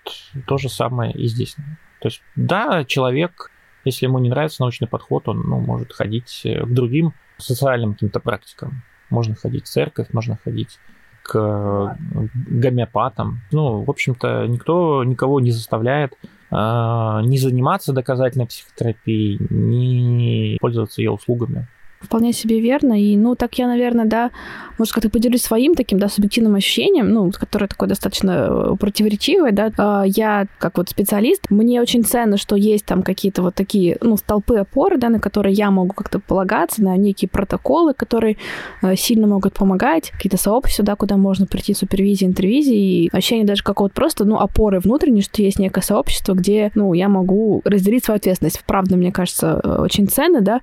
[0.47, 1.55] то же самое и здесь.
[1.99, 3.51] То есть, да, человек,
[3.85, 8.19] если ему не нравится научный подход, он ну, может ходить э, к другим социальным каким-то
[8.19, 8.83] практикам.
[9.09, 10.79] Можно ходить в церковь, можно ходить
[11.23, 11.97] к
[12.33, 13.41] гомеопатам.
[13.51, 16.13] Ну, в общем-то, никто никого не заставляет
[16.49, 21.67] э, не заниматься доказательной психотерапией, не пользоваться ее услугами.
[22.01, 23.01] Вполне себе верно.
[23.01, 24.31] И, ну, так я, наверное, да,
[24.77, 29.71] может, как-то поделюсь своим таким, да, субъективным ощущением, ну, которое такое достаточно э, противоречивое, да.
[29.77, 34.17] А, я, как вот специалист, мне очень ценно, что есть там какие-то вот такие, ну,
[34.17, 38.37] столпы опоры, да, на которые я могу как-то полагаться, на некие протоколы, которые
[38.81, 43.61] э, сильно могут помогать, какие-то сообщества, да, куда можно прийти супервизии, интервизии, и ощущение даже
[43.63, 48.17] какого-то просто, ну, опоры внутренней, что есть некое сообщество, где, ну, я могу разделить свою
[48.17, 48.63] ответственность.
[48.65, 50.61] Правда, мне кажется, э, очень ценно, да.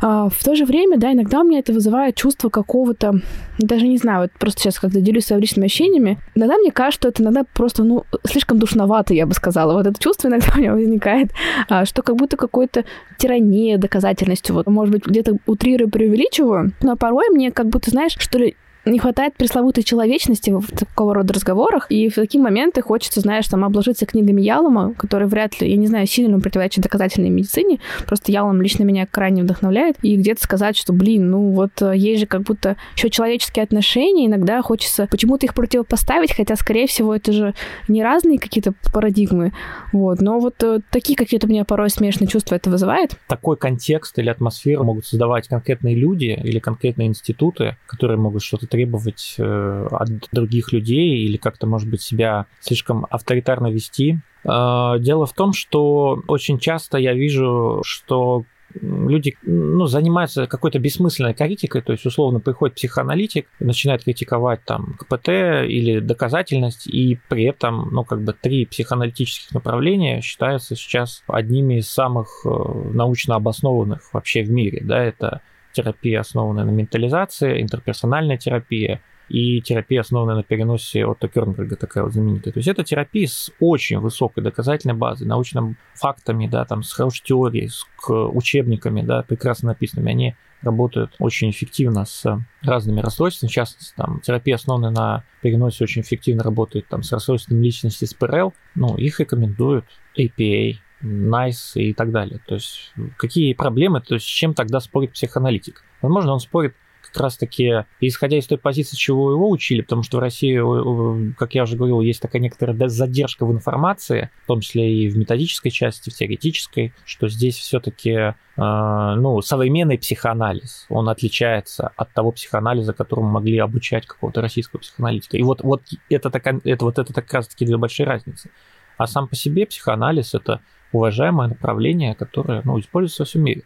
[0.00, 3.20] А, в то же время, да, иногда у меня это вызывает чувство какого-то,
[3.58, 7.08] даже не знаю, вот просто сейчас, когда делюсь своими личными ощущениями, иногда мне кажется, что
[7.08, 9.72] это иногда просто, ну, слишком душновато, я бы сказала.
[9.72, 11.30] Вот это чувство иногда у меня возникает,
[11.68, 12.84] а, что как будто какой-то
[13.18, 14.54] тирания доказательностью.
[14.54, 19.00] Вот, может быть, где-то утрирую, преувеличиваю, но порой мне как будто, знаешь, что ли, не
[19.00, 24.06] хватает пресловутой человечности в такого рода разговорах, и в такие моменты хочется, знаешь, там обложиться
[24.06, 28.84] книгами Ялома, которые вряд ли, я не знаю, сильно противоречат доказательной медицине, просто Ялом лично
[28.84, 32.76] меня крайне вдохновляет, и где-то сказать, что, блин, ну вот э, есть же как будто
[32.96, 37.54] еще человеческие отношения, иногда хочется почему-то их противопоставить, хотя, скорее всего, это же
[37.88, 39.52] не разные какие-то парадигмы,
[39.92, 43.16] вот, но вот э, такие какие-то у меня порой смешные чувства это вызывает.
[43.26, 49.36] Такой контекст или атмосферу могут создавать конкретные люди или конкретные институты, которые могут что-то требовать
[49.38, 54.18] э, от других людей или как-то, может быть, себя слишком авторитарно вести.
[54.44, 58.44] Э, дело в том, что очень часто я вижу, что
[58.74, 65.28] люди ну, занимаются какой-то бессмысленной критикой, то есть условно приходит психоаналитик, начинает критиковать там КПТ
[65.66, 71.88] или доказательность, и при этом, ну, как бы три психоаналитических направления считаются сейчас одними из
[71.88, 72.48] самых э,
[72.92, 75.40] научно обоснованных вообще в мире, да, это
[75.76, 82.12] терапия, основанная на ментализации, интерперсональная терапия и терапия, основанная на переносе Отто Кернберга, такая вот
[82.12, 82.52] знаменитая.
[82.52, 87.24] То есть это терапия с очень высокой доказательной базой, научными фактами, да, там, с хорошей
[87.24, 90.10] теорией, с учебниками, да, прекрасно написанными.
[90.10, 92.24] Они работают очень эффективно с
[92.62, 97.60] разными расстройствами, в частности, там, терапия, основанная на переносе, очень эффективно работает там, с расстройством
[97.60, 99.84] личности с ПРЛ, ну, их рекомендуют
[100.16, 100.76] APA,
[101.06, 102.40] nice и так далее.
[102.46, 105.82] То есть какие проблемы, то есть с чем тогда спорит психоаналитик?
[106.02, 106.74] Возможно, он спорит
[107.16, 111.62] как раз-таки, исходя из той позиции, чего его учили, потому что в России, как я
[111.62, 116.10] уже говорил, есть такая некоторая задержка в информации, в том числе и в методической части,
[116.10, 123.30] в теоретической, что здесь все-таки э, ну, современный психоанализ, он отличается от того психоанализа, которому
[123.30, 125.36] могли обучать какого-то российского психоаналитика.
[125.36, 128.50] И вот, вот это, такая, это, вот это как раз-таки две большие разницы.
[128.98, 130.60] А сам по себе психоанализ– это
[130.92, 133.62] уважаемое направление, которое ну, используется во всем мире.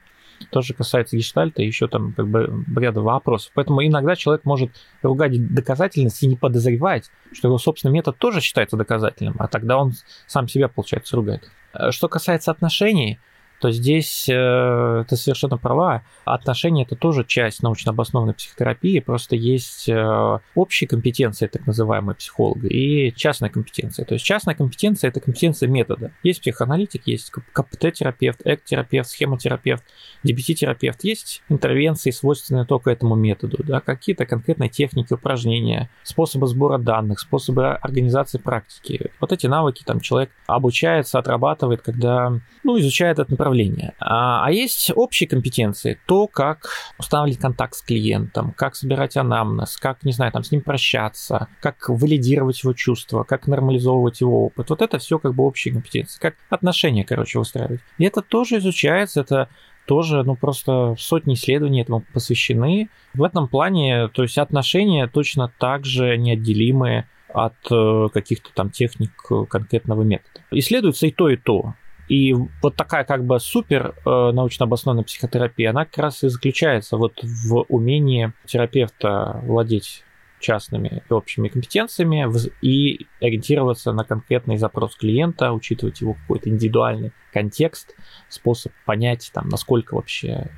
[0.50, 3.52] Тоже касается гештальта и еще там как бы ряда вопросов.
[3.54, 4.70] Поэтому иногда человек может
[5.02, 9.92] ругать доказательность и не подозревать, что его собственный метод тоже считается доказательным, а тогда он
[10.26, 11.50] сам себя, получается, ругает.
[11.74, 13.18] Э, что касается отношений,
[13.60, 16.02] то здесь э, ты совершенно права.
[16.24, 22.68] Отношения это тоже часть научно обоснованной психотерапии, просто есть э, общие компетенции, так называемые психолога,
[22.68, 24.06] и частная компетенция.
[24.06, 26.10] То есть частная компетенция это компетенция метода.
[26.22, 29.84] Есть психоаналитик, есть КПТ-терапевт, эк-терапевт, схемотерапевт,
[30.24, 31.04] DBT-терапевт.
[31.04, 37.68] Есть интервенции, свойственные только этому методу, да, какие-то конкретные техники, упражнения, способы сбора данных, способы
[37.68, 39.10] организации практики.
[39.20, 42.32] Вот эти навыки там человек обучается, отрабатывает, когда
[42.64, 43.94] ну, изучает это направление управления.
[43.98, 50.04] А, а есть общие компетенции, то, как устанавливать контакт с клиентом, как собирать анамнез, как,
[50.04, 54.70] не знаю, там с ним прощаться, как валидировать его чувства, как нормализовывать его опыт.
[54.70, 57.80] Вот это все как бы общие компетенции, как отношения, короче, выстраивать.
[57.98, 59.48] И это тоже изучается, это
[59.86, 62.88] тоже, ну, просто сотни исследований этому посвящены.
[63.14, 69.12] В этом плане, то есть отношения точно так же неотделимы от э, каких-то там техник
[69.48, 70.40] конкретного метода.
[70.50, 71.74] Исследуется и то, и то.
[72.10, 76.96] И вот такая как бы супер э, научно обоснованная психотерапия, она как раз и заключается
[76.96, 80.02] вот в умении терапевта владеть
[80.40, 82.26] частными и общими компетенциями
[82.62, 87.94] и ориентироваться на конкретный запрос клиента, учитывать его какой-то индивидуальный контекст,
[88.28, 90.50] способ понять, там, насколько вообще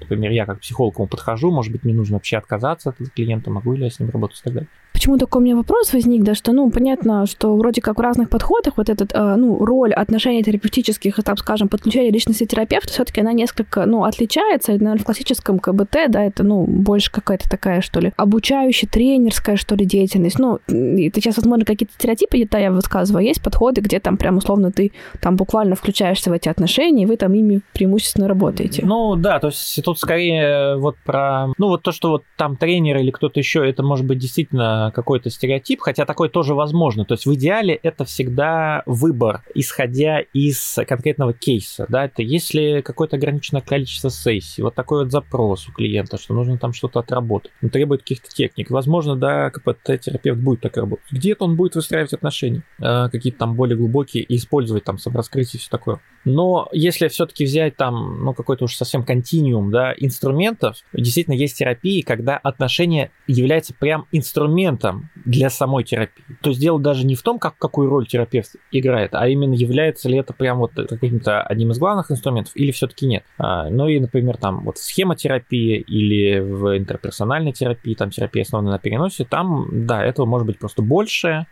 [0.00, 3.74] например, я как психолог ему подхожу, может быть, мне нужно вообще отказаться от клиента, могу
[3.74, 4.68] ли я с ним работать и так далее.
[4.96, 8.30] Почему такой у меня вопрос возник, да, что, ну, понятно, что вроде как в разных
[8.30, 13.20] подходах вот этот, э, ну, роль отношений терапевтических, так скажем, подключения личности терапевта, все таки
[13.20, 14.72] она несколько, ну, отличается.
[14.72, 19.74] Наверное, в классическом КБТ, да, это, ну, больше какая-то такая, что ли, обучающая, тренерская, что
[19.74, 20.38] ли, деятельность.
[20.38, 24.72] Ну, это сейчас, возможно, какие-то стереотипы где-то я высказываю, есть подходы, где там прям условно
[24.72, 28.82] ты там буквально включаешься в эти отношения, и вы там ими преимущественно работаете.
[28.86, 32.96] Ну, да, то есть тут скорее вот про, ну, вот то, что вот там тренер
[32.96, 37.04] или кто-то еще, это может быть действительно какой-то стереотип, хотя такой тоже возможно.
[37.04, 41.86] То есть в идеале это всегда выбор, исходя из конкретного кейса.
[41.88, 42.04] Да?
[42.04, 46.72] Это если какое-то ограниченное количество сессий, вот такой вот запрос у клиента, что нужно там
[46.72, 48.70] что-то отработать, он требует каких-то техник.
[48.70, 51.06] Возможно, да, КПТ-терапевт будет так работать.
[51.10, 55.60] Где-то он будет выстраивать отношения, э, какие-то там более глубокие, и использовать там самораскрытие и
[55.60, 56.00] все такое.
[56.26, 62.00] Но если все-таки взять там, ну, какой-то уж совсем континуум, да, инструментов, действительно есть терапии,
[62.00, 66.24] когда отношения являются прям инструментом для самой терапии.
[66.42, 70.08] То есть дело даже не в том, как, какую роль терапевт играет, а именно является
[70.08, 73.24] ли это прям вот каким-то одним из главных инструментов или все-таки нет.
[73.38, 78.72] А, ну и, например, там вот в схемотерапии или в интерперсональной терапии, там терапия основана
[78.72, 81.46] на переносе, там, да, этого может быть просто больше,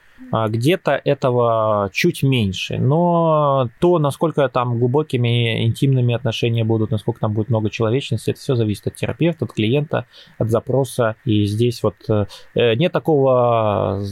[0.49, 2.79] где-то этого чуть меньше.
[2.79, 8.55] Но то, насколько там глубокими, интимными отношения будут, насколько там будет много человечности, это все
[8.55, 10.07] зависит от терапевта, от клиента,
[10.39, 11.17] от запроса.
[11.25, 14.03] И здесь вот э, нет такого,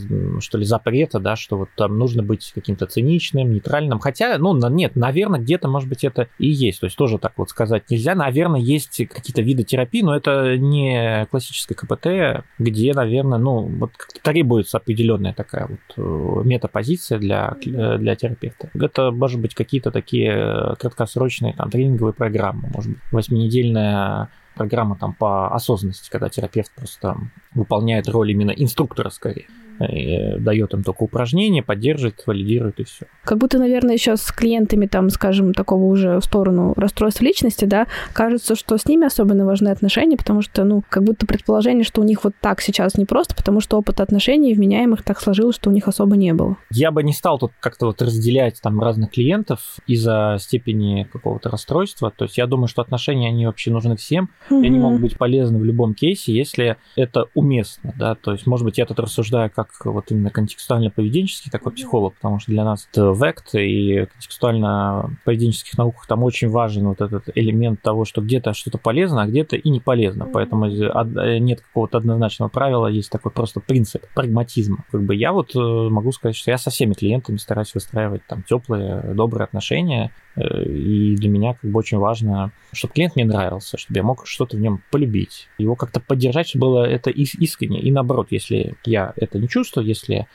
[0.41, 3.99] что ли, запрета, да, что вот там нужно быть каким-то циничным, нейтральным.
[3.99, 6.81] Хотя, ну, нет, наверное, где-то, может быть, это и есть.
[6.81, 8.15] То есть тоже так вот сказать нельзя.
[8.15, 13.93] Наверное, есть какие-то виды терапии, но это не классическая КПТ, где, наверное, ну, вот
[14.23, 18.71] требуется определенная такая вот метапозиция для, для терапевта.
[18.75, 25.55] Это, может быть, какие-то такие краткосрочные там тренинговые программы, может быть, восьминедельная программа там по
[25.55, 27.17] осознанности, когда терапевт просто
[27.55, 29.47] выполняет роль именно инструктора скорее.
[29.79, 33.07] Дает им только упражнения, поддерживает, валидирует и все.
[33.25, 37.87] Как будто, наверное, еще с клиентами, там, скажем, такого уже в сторону расстройства личности, да,
[38.13, 42.05] кажется, что с ними особенно важны отношения, потому что, ну, как будто предположение, что у
[42.05, 45.73] них вот так сейчас не просто, потому что опыт отношений вменяемых так сложилось, что у
[45.73, 46.57] них особо не было.
[46.71, 52.13] Я бы не стал тут как-то вот разделять там разных клиентов из-за степени какого-то расстройства.
[52.17, 54.63] То есть я думаю, что отношения, они вообще нужны всем, mm-hmm.
[54.63, 58.65] и они могут быть полезны в любом кейсе, если это уместно, да, то есть, может
[58.65, 63.13] быть, я тут рассуждаю как вот именно контекстуально-поведенческий такой психолог, потому что для нас это
[63.13, 69.23] вект и контекстуально-поведенческих науках там очень важен вот этот элемент того, что где-то что-то полезно,
[69.23, 70.27] а где-то и не полезно.
[70.33, 74.85] Поэтому нет какого-то однозначного правила, есть такой просто принцип прагматизма.
[74.91, 78.43] Как бы я вот э, могу сказать, что я со всеми клиентами стараюсь выстраивать там
[78.43, 83.77] теплые, добрые отношения, Э, и для меня как бы очень важно, чтобы клиент мне нравился,
[83.77, 87.81] чтобы я мог что-то в нем полюбить, его как-то поддержать, чтобы было это искренне.
[87.81, 90.27] И наоборот, если я это не чувствую, если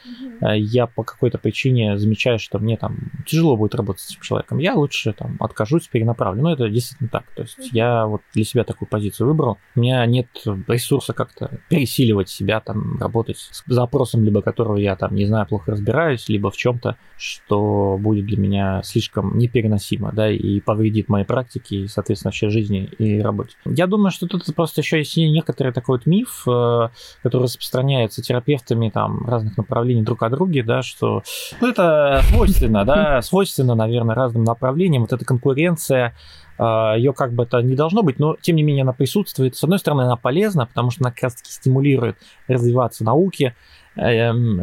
[0.42, 0.58] mm-hmm.
[0.60, 4.76] я по какой-то причине замечаю, что мне там тяжело будет работать с этим человеком, я
[4.76, 6.44] лучше там откажусь, перенаправлю.
[6.44, 7.26] Ну, это действительно так.
[7.36, 7.70] То есть mm-hmm.
[7.74, 9.58] я вот для себя такую позицию выбрал.
[9.76, 10.28] У меня нет
[10.68, 15.72] ресурса как-то пересиливать себя, там, работать с запросом, либо которого я там, не знаю, плохо
[15.72, 21.78] разбираюсь, либо в чем-то, что будет для меня слишком непереносимо да, и повредит моей практике,
[21.78, 23.56] и, соответственно, вообще жизни и работе.
[23.66, 26.90] Я думаю, что тут просто еще есть некоторый такой вот миф, э,
[27.24, 31.24] который распространяется терапевтами там разных направлений друг о друге, да, что
[31.62, 36.16] ну, это свойственно, да, свойственно, наверное, разным направлениям, вот эта конкуренция,
[36.58, 36.64] э,
[36.98, 39.56] ее как бы это не должно быть, но тем не менее она присутствует.
[39.56, 43.56] С одной стороны, она полезна, потому что она как раз таки стимулирует развиваться науке, эм,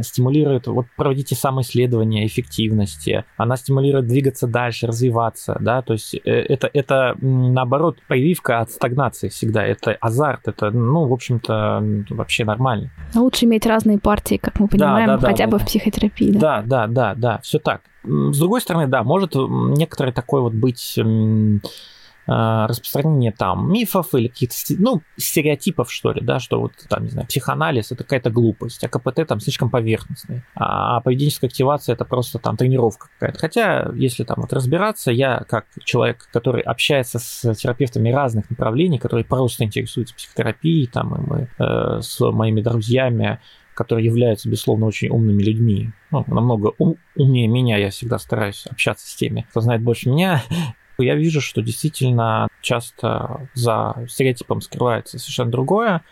[0.03, 6.15] стимулирует вот проводить те самые исследования эффективности, она стимулирует двигаться дальше, развиваться, да, то есть
[6.15, 12.45] э, это, это наоборот прививка от стагнации всегда, это азарт, это, ну, в общем-то, вообще
[12.45, 12.91] нормально.
[13.15, 15.65] Лучше иметь разные партии, как мы понимаем, да, да, хотя да, бы да.
[15.65, 16.33] в психотерапии.
[16.33, 17.83] Да, да, да, да, да все так.
[18.05, 20.99] С другой стороны, да, может некоторый такой вот быть
[22.27, 27.27] распространение там мифов или каких-то, ну, стереотипов, что ли, да, что вот там, не знаю,
[27.27, 32.57] психоанализ это какая-то глупость, а КПТ там слишком поверхностный, а поведенческая активация это просто там
[32.57, 33.39] тренировка какая-то.
[33.39, 39.25] Хотя, если там вот разбираться, я как человек, который общается с терапевтами разных направлений, которые
[39.25, 43.41] просто интересуются психотерапией, там, и мы э, с моими друзьями
[43.75, 45.91] которые являются, безусловно, очень умными людьми.
[46.13, 50.43] Ну, намного ум, умнее меня, я всегда стараюсь общаться с теми, кто знает больше меня.
[50.99, 56.03] Я вижу, что действительно часто за стереотипом скрывается совершенно другое.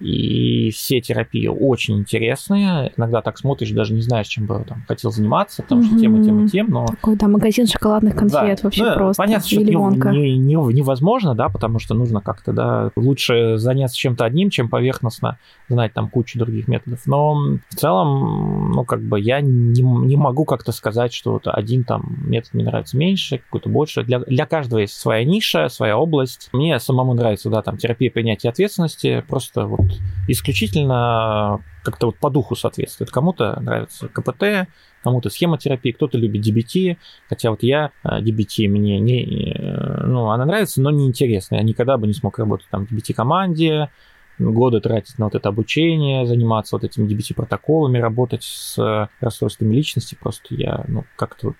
[0.00, 2.92] И все терапии очень интересные.
[2.96, 6.24] Иногда так смотришь, даже не знаешь, чем бы там хотел заниматься, потому что тем и
[6.24, 6.86] тем и тем, но...
[6.86, 8.62] Такой, да, магазин шоколадных конфет да.
[8.62, 9.22] вообще ну, просто.
[9.22, 14.24] Понятно, что это не, не, невозможно, да, потому что нужно как-то, да, лучше заняться чем-то
[14.24, 15.38] одним, чем поверхностно
[15.68, 17.00] знать там кучу других методов.
[17.06, 17.34] Но
[17.68, 22.18] в целом, ну, как бы я не, не могу как-то сказать, что вот один там
[22.26, 24.02] метод мне нравится меньше, какой-то больше.
[24.02, 26.50] Для, для каждого есть своя ниша, своя область.
[26.52, 29.85] Мне самому нравится, да, там терапия принятия ответственности, просто вот
[30.28, 33.10] исключительно как-то вот по духу соответствует.
[33.10, 34.68] Кому-то нравится КПТ,
[35.02, 36.96] кому-то схемотерапия, кто-то любит DBT,
[37.28, 41.56] хотя вот я DBT э, мне не, э, ну, она нравится, но не интересна.
[41.56, 43.90] Я никогда бы не смог работать там в DBT-команде,
[44.38, 50.16] годы тратить на вот это обучение, заниматься вот этими DBT-протоколами, работать с э, расстройствами личности,
[50.20, 51.56] просто я, ну, как-то вот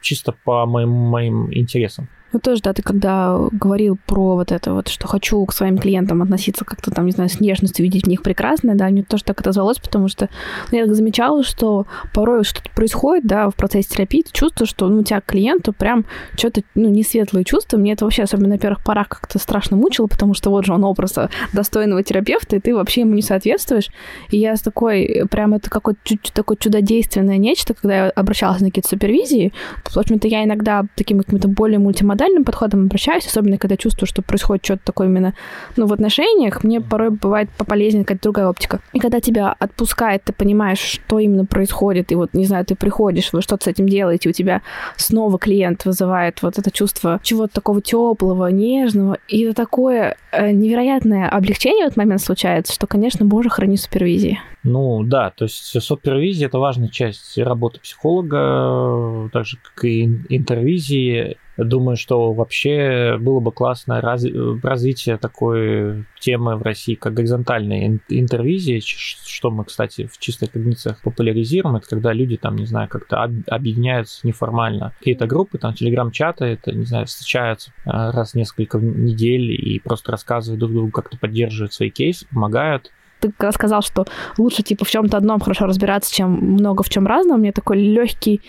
[0.00, 2.08] чисто по моим, моим интересам.
[2.32, 6.22] Ну тоже, да, ты когда говорил про вот это вот, что хочу к своим клиентам
[6.22, 9.40] относиться как-то там, не знаю, с нежностью, видеть в них прекрасное, да, мне тоже так
[9.40, 10.28] отозвалось, потому что
[10.70, 15.00] ну, я замечала, что порой что-то происходит, да, в процессе терапии, ты чувствуешь, что ну,
[15.00, 16.04] у тебя к клиенту прям
[16.36, 17.78] что-то, ну, не светлые чувства.
[17.78, 20.84] Мне это вообще, особенно на первых порах, как-то страшно мучило, потому что вот же он
[20.84, 21.16] образ
[21.52, 23.88] достойного терапевта, и ты вообще ему не соответствуешь.
[24.30, 26.00] И я с такой, прям это какое-то
[26.32, 29.52] такое чудодейственное нечто, когда я обращалась на какие-то супервизии.
[29.84, 34.22] В общем-то, я иногда таким каким-то более мультимодальным мультимодальным подходом обращаюсь, особенно когда чувствую, что
[34.22, 35.34] происходит что-то такое именно,
[35.76, 38.80] ну, в отношениях, мне порой бывает пополезнее какая-то другая оптика.
[38.92, 43.32] И когда тебя отпускает, ты понимаешь, что именно происходит, и вот, не знаю, ты приходишь,
[43.32, 44.62] вы что-то с этим делаете, у тебя
[44.96, 51.28] снова клиент вызывает вот это чувство чего-то такого теплого, нежного, и это такое э, невероятное
[51.28, 54.40] облегчение в этот момент случается, что, конечно, боже, храни супервизии.
[54.62, 61.38] Ну да, то есть супервизия это важная часть работы психолога, так же как и интервизии.
[61.56, 64.24] Думаю, что вообще было бы классно раз...
[64.62, 71.76] развитие такой темы в России, как горизонтальные интервизии, что мы, кстати, в чистых когнициях популяризируем,
[71.76, 74.94] это когда люди там, не знаю, как-то объединяются неформально.
[74.98, 80.12] Какие-то группы, там, телеграм-чаты, это, не знаю, встречаются а, раз в несколько недель и просто
[80.12, 82.90] рассказывают друг другу, как-то поддерживают свои кейсы, помогают
[83.20, 84.06] ты сказал, что
[84.38, 87.42] лучше типа в чем-то одном хорошо разбираться, чем много в чем разном.
[87.42, 88.40] Меня такой легкий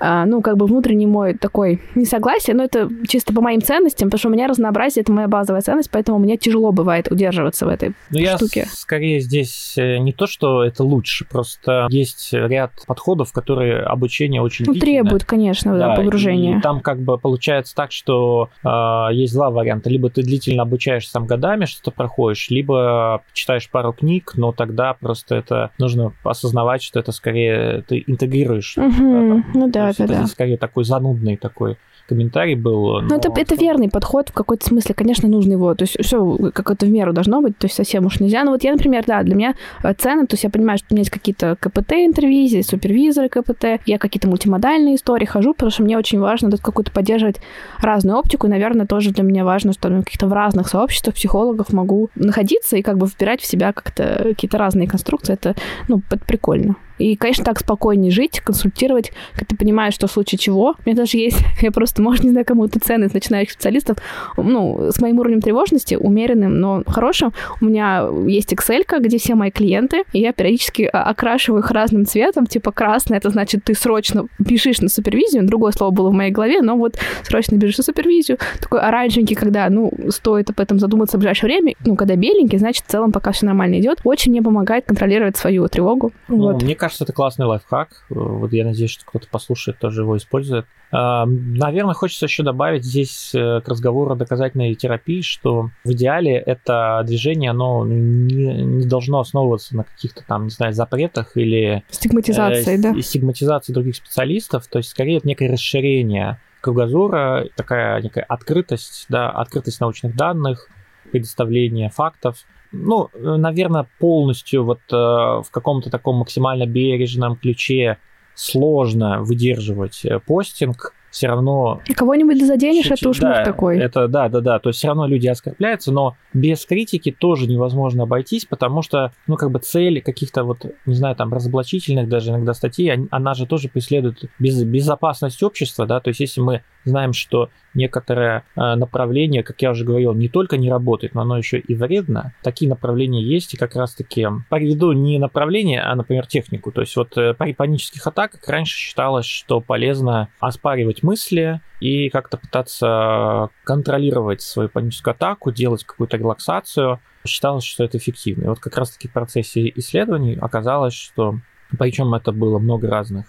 [0.00, 4.28] ну, как бы внутренний мой такой несогласие, но это чисто по моим ценностям, потому что
[4.28, 8.26] у меня разнообразие— это моя базовая ценность, поэтому мне тяжело бывает удерживаться в этой ну,
[8.36, 8.60] штуке.
[8.60, 14.40] Я скорее здесь э, не то, что это лучше, просто есть ряд подходов, которые обучение
[14.42, 16.58] очень ну, требуют, конечно, да, погружения.
[16.58, 19.90] И там как бы получается так, что э, есть два варианта.
[19.90, 25.36] Либо ты длительно обучаешься там годами, что-то проходишь, либо читаешь пару книг, но тогда просто
[25.36, 28.76] это нужно осознавать, что это скорее ты интегрируешь.
[28.76, 30.26] Угу, да, там, ну да, да, да.
[30.26, 31.76] скорее такой занудный такой
[32.06, 33.00] комментарий был.
[33.02, 33.08] Но...
[33.08, 34.94] Ну, это, это верный подход в какой-то смысле.
[34.94, 35.74] Конечно, нужно его.
[35.74, 38.44] То есть все как-то в меру должно быть, то есть совсем уж нельзя.
[38.44, 40.94] Но вот я, например, да, для меня э, цены, то есть я понимаю, что у
[40.94, 46.20] меня есть какие-то КПТ-интервизии, супервизоры КПТ, я какие-то мультимодальные истории хожу, потому что мне очень
[46.20, 47.40] важно тут какую-то поддерживать
[47.80, 51.72] разную оптику, и, наверное, тоже для меня важно, что я каких-то в разных сообществах психологов
[51.72, 55.34] могу находиться и как бы вбирать в себя как-то какие-то разные конструкции.
[55.34, 55.54] Это,
[55.88, 56.76] ну, это прикольно.
[56.98, 60.74] И, конечно, так спокойнее жить, консультировать, когда ты понимаешь, что в случае чего.
[60.78, 63.98] У меня даже есть, я просто, может, не знаю, кому-то ценность начинающих специалистов,
[64.36, 67.32] ну, с моим уровнем тревожности, умеренным, но хорошим.
[67.60, 72.46] У меня есть Excel, где все мои клиенты, и я периодически окрашиваю их разным цветом,
[72.46, 76.62] типа красный, это значит, ты срочно бежишь на супервизию, другое слово было в моей голове,
[76.62, 78.38] но вот срочно бежишь на супервизию.
[78.60, 82.84] Такой оранжевенький, когда, ну, стоит об этом задуматься в ближайшее время, ну, когда беленький, значит,
[82.86, 84.00] в целом пока все нормально идет.
[84.04, 86.12] Очень мне помогает контролировать свою тревогу.
[86.28, 86.62] Ну, вот.
[86.62, 88.06] Мне кажется, это классный лайфхак.
[88.08, 90.66] Вот я надеюсь, что кто-то послушает, тоже его использует.
[90.92, 96.36] А, наверное, хочется еще добавить здесь э, к разговору о доказательной терапии, что в идеале
[96.36, 101.82] это движение, оно не, не должно основываться на каких-то там, не знаю, запретах или...
[101.90, 103.02] Стигматизации, э, да?
[103.02, 104.66] Стигматизации других специалистов.
[104.68, 110.68] То есть, скорее, это некое расширение кругозора, такая некая открытость, да, открытость научных данных,
[111.10, 117.98] предоставление фактов ну, наверное, полностью вот э, в каком-то таком максимально бережном ключе
[118.34, 121.80] сложно выдерживать э, постинг, все равно...
[121.94, 123.78] Кого-нибудь заденешь, это уж да, такой.
[123.78, 128.02] Это, да, да, да, то есть все равно люди оскорбляются, но без критики тоже невозможно
[128.02, 132.52] обойтись, потому что, ну, как бы цель каких-то вот, не знаю, там, разоблачительных даже иногда
[132.52, 137.50] статей, она же тоже преследует без, безопасность общества, да, то есть если мы знаем, что
[137.74, 141.74] некоторое э, направление, как я уже говорил, не только не работает, но оно еще и
[141.74, 142.34] вредно.
[142.42, 146.72] Такие направления есть, и как раз-таки приведу не направление, а, например, технику.
[146.72, 152.38] То есть вот э, при панических атаках раньше считалось, что полезно оспаривать мысли и как-то
[152.38, 157.00] пытаться контролировать свою паническую атаку, делать какую-то релаксацию.
[157.26, 158.44] Считалось, что это эффективно.
[158.44, 161.40] И вот как раз-таки в процессе исследований оказалось, что
[161.78, 163.26] причем это было много разных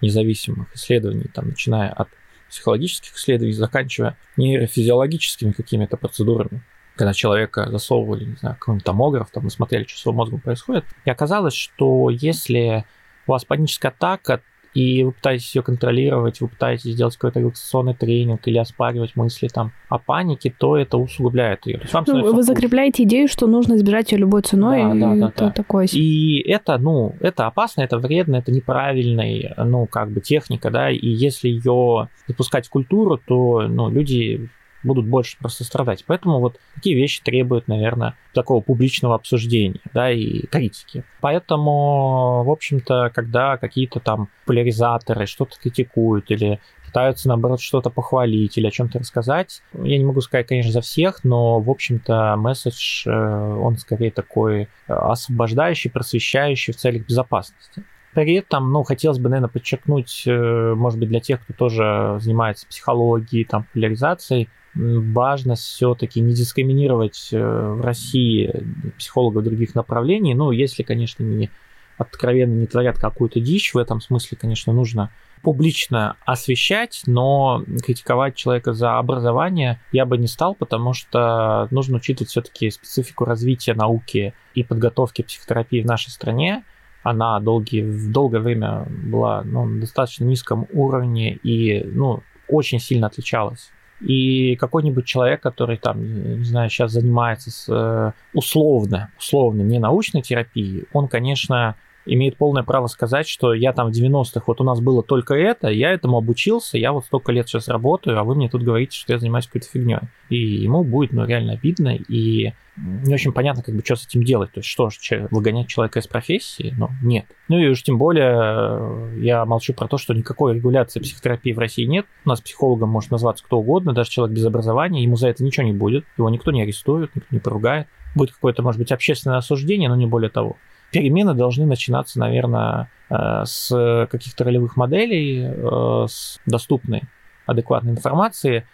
[0.00, 2.08] независимых исследований, там, начиная от
[2.48, 6.62] психологических исследований, заканчивая нейрофизиологическими какими-то процедурами
[6.98, 10.84] когда человека засовывали, не знаю, какой-нибудь томограф, там, и смотрели, что с его мозгом происходит.
[11.04, 12.84] И оказалось, что если
[13.28, 14.42] у вас паническая атака,
[14.74, 19.72] и вы пытаетесь ее контролировать, вы пытаетесь сделать какой-то релаксационный тренинг или оспаривать мысли там
[19.88, 21.80] о панике, то это усугубляет ее.
[21.92, 25.32] вам ну, вы закрепляете идею, что нужно избежать ее любой ценой, да, и да, да,
[25.36, 25.50] да.
[25.50, 25.86] такое.
[25.92, 31.06] И это, ну, это опасно, это вредно, это неправильная, ну, как бы техника, да, и
[31.06, 34.48] если ее запускать в культуру, то, ну, люди
[34.82, 36.04] будут больше просто страдать.
[36.06, 41.04] Поэтому вот такие вещи требуют, наверное, такого публичного обсуждения, да, и критики.
[41.20, 48.66] Поэтому, в общем-то, когда какие-то там популяризаторы что-то критикуют или пытаются, наоборот, что-то похвалить или
[48.66, 49.62] о чем-то рассказать.
[49.74, 54.62] Я не могу сказать, конечно, за всех, но, в общем-то, месседж, э, он скорее такой
[54.62, 57.84] э, освобождающий, просвещающий в целях безопасности.
[58.14, 62.66] При этом, ну, хотелось бы, наверное, подчеркнуть, э, может быть, для тех, кто тоже занимается
[62.66, 64.48] психологией, там, популяризацией,
[64.78, 68.64] важно все-таки не дискриминировать э, в России
[68.96, 71.50] психологов других направлений, ну, если, конечно, не
[71.96, 73.74] откровенно не творят какую-то дичь.
[73.74, 75.10] В этом смысле, конечно, нужно
[75.42, 82.30] публично освещать, но критиковать человека за образование я бы не стал, потому что нужно учитывать
[82.30, 86.64] все-таки специфику развития науки и подготовки психотерапии в нашей стране.
[87.02, 93.08] Она долгие, в долгое время была ну, на достаточно низком уровне и ну, очень сильно
[93.08, 93.70] отличалась.
[94.00, 100.22] И какой-нибудь человек, который там, не знаю, сейчас занимается с, э, условно, условно не научной
[100.22, 101.74] терапией, он, конечно,
[102.08, 105.68] имеет полное право сказать, что я там в 90-х, вот у нас было только это,
[105.68, 109.12] я этому обучился, я вот столько лет сейчас работаю, а вы мне тут говорите, что
[109.12, 109.98] я занимаюсь какой-то фигней.
[110.28, 114.22] И ему будет, ну, реально обидно, и не очень понятно, как бы, что с этим
[114.22, 114.52] делать.
[114.52, 116.74] То есть, что же, выгонять человека из профессии?
[116.76, 117.26] Ну, нет.
[117.48, 121.58] Ну, и уж тем более э, я молчу про то, что никакой регуляции психотерапии в
[121.58, 122.06] России нет.
[122.24, 125.66] У нас психологом может назваться кто угодно, даже человек без образования, ему за это ничего
[125.66, 127.88] не будет, его никто не арестует, никто не поругает.
[128.14, 130.56] Будет какое-то, может быть, общественное осуждение, но не более того
[130.90, 137.02] перемены должны начинаться, наверное, э, с каких-то ролевых моделей, э, с доступной
[137.46, 138.66] адекватной информации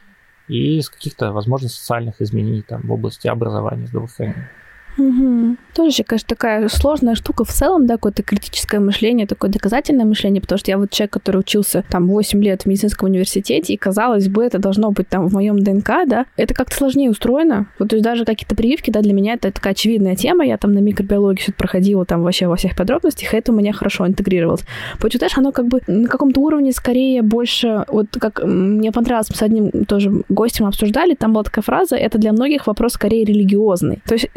[0.49, 4.51] и с каких-то, возможно, социальных изменений там, в области образования, здравоохранения.
[4.97, 5.57] Угу.
[5.75, 10.59] Тоже, конечно, такая сложная штука в целом, да, какое-то критическое мышление, такое доказательное мышление, потому
[10.59, 14.45] что я вот человек, который учился там 8 лет в медицинском университете, и казалось бы,
[14.45, 17.67] это должно быть там в моем ДНК, да, это как-то сложнее устроено.
[17.79, 20.73] Вот, то есть даже какие-то прививки, да, для меня это такая очевидная тема, я там
[20.73, 24.63] на микробиологии все проходила там вообще во всех подробностях, и это у меня хорошо интегрировалось.
[25.01, 29.43] Почитаешь, оно как бы на каком-то уровне скорее больше, вот как мне понравилось, мы с
[29.43, 34.01] одним тоже гостем обсуждали, там была такая фраза, это для многих вопрос скорее религиозный.
[34.07, 34.29] То есть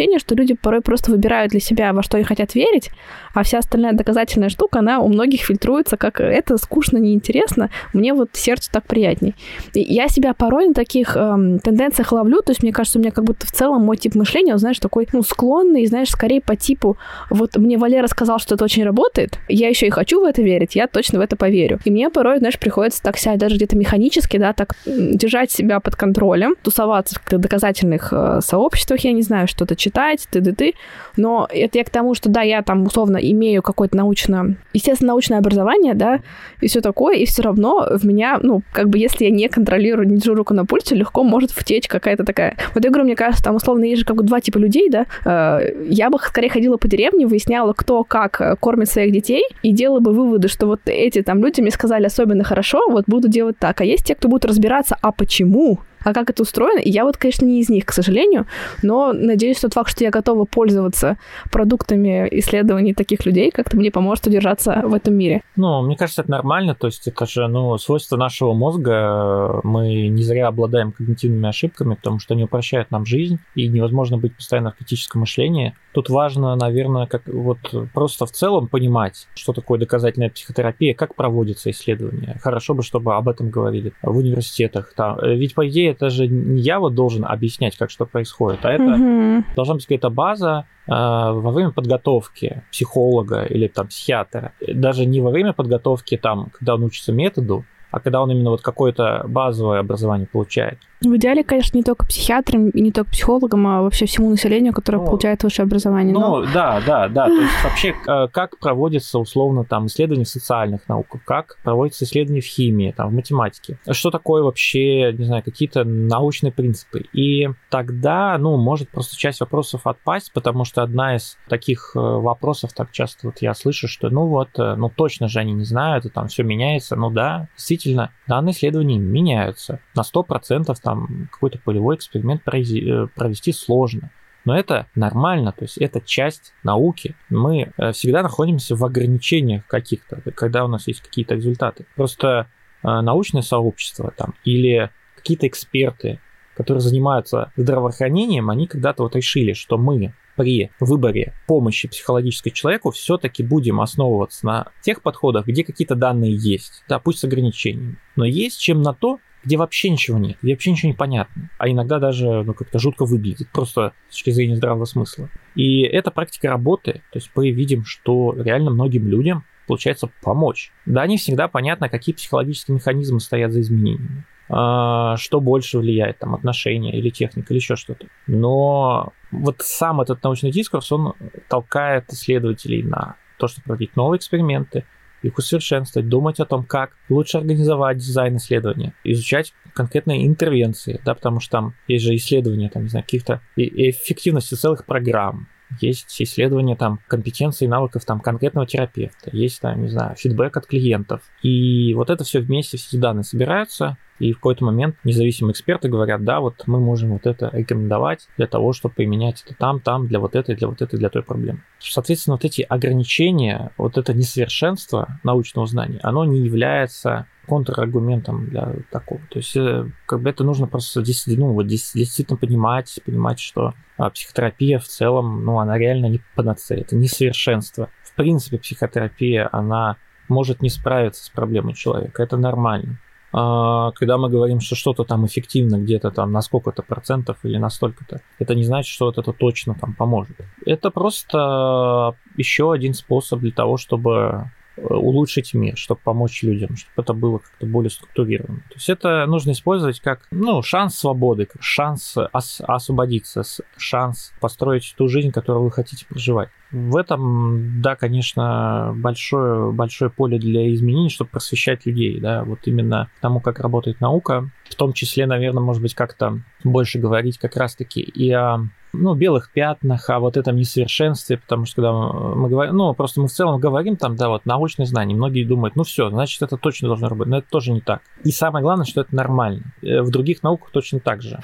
[0.00, 2.90] ощущение, что люди порой просто выбирают для себя, во что они хотят верить,
[3.34, 8.30] а вся остальная доказательная штука, она у многих фильтруется как это скучно, неинтересно, мне вот
[8.32, 9.34] сердцу так приятней.
[9.74, 13.10] И я себя порой на таких эм, тенденциях ловлю, то есть мне кажется, у меня
[13.10, 16.56] как будто в целом мой тип мышления, он, знаешь, такой, ну, склонный, знаешь, скорее по
[16.56, 16.96] типу,
[17.30, 20.76] вот мне Валера сказал, что это очень работает, я еще и хочу в это верить,
[20.76, 21.78] я точно в это поверю.
[21.84, 25.96] И мне порой, знаешь, приходится так сядь, даже где-то механически, да, так держать себя под
[25.96, 29.89] контролем, тусоваться в доказательных э, сообществах, я не знаю, что-то читать,
[30.30, 30.74] ты-ты-ты,
[31.16, 35.38] но это я к тому, что да, я там условно имею какое-то научное, естественно, научное
[35.38, 36.20] образование, да,
[36.60, 40.08] и все такое, и все равно в меня, ну, как бы, если я не контролирую,
[40.08, 42.56] не держу руку на пульсе, легко может втечь какая-то такая.
[42.74, 45.06] Вот говорю, мне кажется, там условно есть же как бы два типа людей, да.
[45.24, 49.72] Э, я бы скорее ходила по деревне, выясняла, кто как э, кормит своих детей, и
[49.72, 53.58] делала бы выводы, что вот эти там люди мне сказали особенно хорошо, вот буду делать
[53.58, 53.80] так.
[53.80, 56.80] А есть те, кто будут разбираться, а почему а как это устроено.
[56.80, 58.46] И я вот, конечно, не из них, к сожалению,
[58.82, 61.18] но надеюсь, тот факт, что я готова пользоваться
[61.50, 65.42] продуктами исследований таких людей, как-то мне поможет удержаться в этом мире.
[65.56, 70.22] Ну, мне кажется, это нормально, то есть это же, ну, свойство нашего мозга, мы не
[70.22, 74.76] зря обладаем когнитивными ошибками, потому что они упрощают нам жизнь, и невозможно быть постоянно в
[74.76, 75.74] критическом мышлении.
[75.92, 77.58] Тут важно, наверное, как вот
[77.92, 82.38] просто в целом понимать, что такое доказательная психотерапия, как проводятся исследования.
[82.42, 84.92] Хорошо бы, чтобы об этом говорили в университетах.
[84.94, 85.18] Там.
[85.22, 88.84] Ведь, по идее, это же не я вот должен объяснять, как что происходит, а это
[88.84, 89.44] угу.
[89.56, 94.52] должна быть какая-то база э, во время подготовки психолога или там психиатра.
[94.66, 98.62] Даже не во время подготовки, там, когда он учится методу, а когда он именно вот
[98.62, 100.78] какое-то базовое образование получает.
[101.02, 104.98] В идеале, конечно, не только психиатрам и не только психологам, а вообще всему населению, которое
[104.98, 106.12] ну, получает высшее образование.
[106.12, 106.52] Ну, но...
[106.52, 107.26] да, да, да.
[107.26, 112.42] То есть вообще, э, как проводится условно там исследования в социальных науках, как проводятся исследования
[112.42, 113.78] в химии, там, в математике.
[113.90, 117.06] Что такое вообще, не знаю, какие-то научные принципы.
[117.14, 122.74] И тогда, ну, может просто часть вопросов отпасть, потому что одна из таких э, вопросов
[122.74, 126.04] так часто вот я слышу, что ну вот, э, ну точно же они не знают,
[126.04, 126.94] и там все меняется.
[126.94, 133.52] Ну да, действительно, данные исследования меняются на 100% там там какой-то полевой эксперимент э, провести
[133.52, 134.10] сложно.
[134.44, 137.14] Но это нормально, то есть это часть науки.
[137.28, 141.86] Мы э, всегда находимся в ограничениях каких-то, когда у нас есть какие-то результаты.
[141.94, 142.48] Просто
[142.82, 146.18] э, научное сообщество там или какие-то эксперты,
[146.56, 153.42] которые занимаются здравоохранением, они когда-то вот решили, что мы при выборе помощи психологической человеку все-таки
[153.42, 158.58] будем основываться на тех подходах, где какие-то данные есть, да, пусть с ограничениями, но есть
[158.58, 162.42] чем на то, где вообще ничего нет, где вообще ничего не понятно, а иногда даже
[162.42, 165.28] ну, как-то жутко выглядит, просто с точки зрения здравого смысла.
[165.54, 170.72] И эта практика работает, то есть мы видим, что реально многим людям получается помочь.
[170.84, 176.34] Да, не всегда понятно, какие психологические механизмы стоят за изменениями, а, что больше влияет, там,
[176.34, 178.06] отношения или техника, или еще что-то.
[178.26, 181.14] Но вот сам этот научный дискурс, он
[181.48, 184.84] толкает исследователей на то, чтобы проводить новые эксперименты,
[185.22, 191.40] их усовершенствовать, думать о том, как лучше организовать дизайн исследования, изучать конкретные интервенции, да, потому
[191.40, 195.48] что там есть же исследования, там, не знаю, каких-то эффективности целых программ,
[195.80, 200.66] есть исследования там компетенций и навыков там конкретного терапевта, есть там, не знаю, фидбэк от
[200.66, 201.22] клиентов.
[201.42, 205.88] И вот это все вместе, все эти данные собираются, и в какой-то момент независимые эксперты
[205.88, 210.06] говорят, да, вот мы можем вот это рекомендовать для того, чтобы применять это там, там,
[210.06, 211.62] для вот этой, для вот этой, для той проблемы.
[211.78, 219.20] Соответственно, вот эти ограничения, вот это несовершенство научного знания, оно не является контраргументом для такого.
[219.30, 224.10] То есть, э, как бы это нужно просто ну, вот, действительно понимать, понимать, что а,
[224.10, 227.90] психотерапия в целом, ну, она реально не панацея, это несовершенство.
[228.04, 229.96] В принципе, психотерапия, она
[230.28, 233.00] может не справиться с проблемой человека, это нормально.
[233.32, 237.70] А, когда мы говорим, что что-то там эффективно где-то там на сколько-то процентов или на
[237.70, 240.36] столько-то, это не значит, что вот это точно там поможет.
[240.66, 244.50] Это просто еще один способ для того, чтобы
[244.82, 248.60] улучшить мир, чтобы помочь людям, чтобы это было как-то более структурировано.
[248.68, 253.42] То есть это нужно использовать как ну, шанс свободы, как шанс ос- освободиться,
[253.76, 256.50] шанс построить ту жизнь, которую вы хотите проживать.
[256.70, 263.10] В этом, да, конечно, большое, большое поле для изменений, чтобы просвещать людей, да, вот именно
[263.20, 268.00] тому, как работает наука, в том числе, наверное, может быть, как-то больше говорить как раз-таки
[268.00, 272.94] и о ну, белых пятнах, о вот этом несовершенстве, потому что когда мы говорим, ну,
[272.94, 276.42] просто мы в целом говорим там, да, вот научные знания, многие думают, ну все, значит,
[276.42, 278.02] это точно должно работать, но это тоже не так.
[278.24, 279.62] И самое главное, что это нормально.
[279.82, 281.40] Э, в других науках точно так же.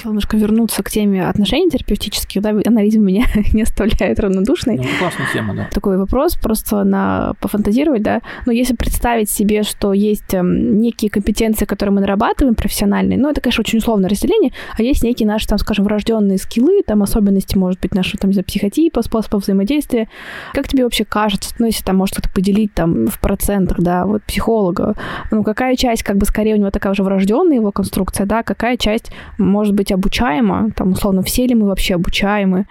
[0.00, 4.78] Хотела немножко вернуться к теме отношений терапевтических, да, она, видимо, меня не оставляет равнодушной.
[4.78, 5.68] Ну, классная тема, да.
[5.70, 8.22] Такой вопрос, просто на пофантазировать, да.
[8.46, 13.40] Но если представить себе, что есть эм, некие компетенции, которые мы нарабатываем профессиональные, ну, это,
[13.40, 17.80] конечно, очень условное разделение, а есть некие наши, там, скажем, врожденные скиллы, там, особенности, может
[17.80, 20.08] быть, нашего, там, психотипа, способа взаимодействия.
[20.54, 24.22] Как тебе вообще кажется, ну, если там, может, это поделить, там, в процентах, да, вот
[24.22, 24.94] психолога,
[25.30, 28.76] ну, какая часть, как бы, скорее у него такая уже врожденная его конструкция, да, какая
[28.76, 32.66] часть, может быть, быть обучаемо, там, условно, все ли мы вообще обучаемы.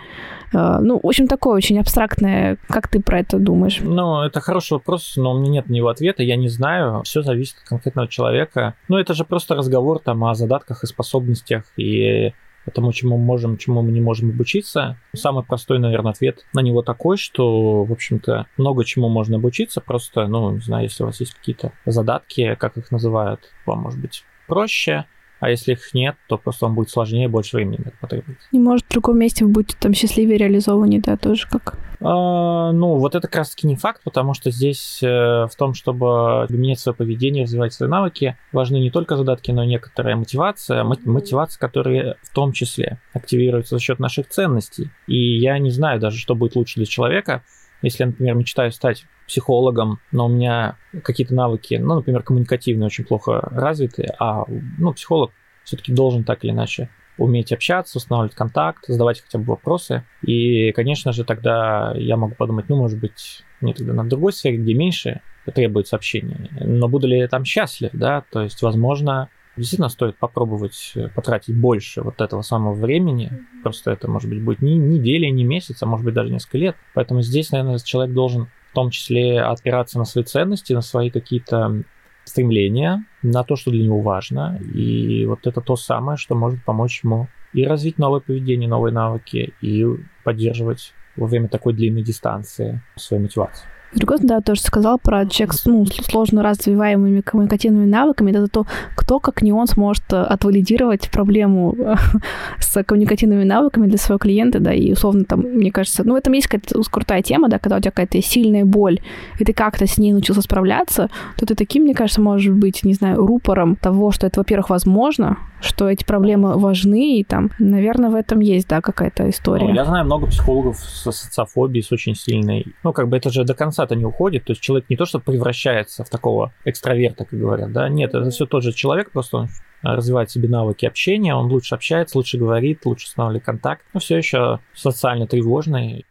[0.54, 2.58] Э, ну, в общем, такое очень абстрактное.
[2.68, 3.80] Как ты про это думаешь?
[3.82, 7.02] Ну, это хороший вопрос, но у меня нет на него ответа, я не знаю.
[7.04, 8.76] Все зависит от конкретного человека.
[8.88, 12.34] Ну, это же просто разговор там о задатках и способностях, и
[12.74, 14.98] тому, чему мы можем, чему мы не можем обучиться.
[15.16, 20.28] Самый простой, наверное, ответ на него такой, что, в общем-то, много чему можно обучиться, просто,
[20.28, 24.24] ну, не знаю, если у вас есть какие-то задатки, как их называют, вам, может быть,
[24.46, 25.06] проще,
[25.40, 28.48] а если их нет, то просто вам будет сложнее, больше времени на это потребуется.
[28.52, 31.78] И может в другом месте вы будете там счастливее реализованы, да, тоже как?
[32.02, 35.74] А, ну, вот это как раз таки не факт, потому что здесь э, в том,
[35.74, 40.84] чтобы менять свое поведение, развивать свои навыки, важны не только задатки, но и некоторая мотивация,
[40.84, 44.90] мотивация, которая в том числе активируется за счет наших ценностей.
[45.08, 47.44] И я не знаю даже, что будет лучше для человека,
[47.82, 53.06] если я, например, мечтаю стать психологом, но у меня какие-то навыки, ну, например, коммуникативные очень
[53.06, 54.46] плохо развиты, а,
[54.78, 55.32] ну, психолог
[55.64, 60.04] все-таки должен так или иначе уметь общаться, устанавливать контакт, задавать хотя бы вопросы.
[60.22, 64.58] И, конечно же, тогда я могу подумать, ну, может быть, мне тогда на другой сфере,
[64.58, 65.22] где меньше
[65.54, 66.50] требуется общения.
[66.62, 68.24] Но буду ли я там счастлив, да?
[68.32, 73.32] То есть, возможно, действительно стоит попробовать потратить больше вот этого самого времени.
[73.62, 76.76] Просто это, может быть, будет не неделя, не месяц, а может быть даже несколько лет.
[76.94, 81.84] Поэтому здесь, наверное, человек должен в том числе опираться на свои ценности, на свои какие-то
[82.24, 84.60] стремления, на то, что для него важно.
[84.74, 89.54] И вот это то самое, что может помочь ему и развить новое поведение, новые навыки,
[89.62, 89.86] и
[90.24, 93.68] поддерживать во время такой длинной дистанции свою мотивацию.
[93.94, 98.32] Другой да, тоже сказал про человек с ну, сложно развиваемыми коммуникативными навыками.
[98.32, 98.66] Это то,
[98.96, 101.96] кто, как не он, сможет э, отвалидировать проблему э,
[102.60, 106.34] с коммуникативными навыками для своего клиента, да, и условно там, мне кажется, ну, в этом
[106.34, 109.00] есть какая-то крутая тема, да, когда у тебя какая-то сильная боль,
[109.40, 112.94] и ты как-то с ней научился справляться, то ты таким, мне кажется, можешь быть, не
[112.94, 118.16] знаю, рупором того, что это, во-первых, возможно, что эти проблемы важны, и там, наверное, в
[118.16, 119.68] этом есть, да, какая-то история.
[119.68, 122.68] Ну, я знаю много психологов с социофобией, с очень сильной.
[122.84, 125.20] Ну, как бы это же до конца-то не уходит, то есть человек не то, что
[125.20, 129.48] превращается в такого экстраверта, как говорят, да, нет, это все тот же человек, просто он
[129.82, 134.60] развивает себе навыки общения, он лучше общается, лучше говорит, лучше устанавливает контакт, но все еще
[134.76, 136.06] социально тревожный.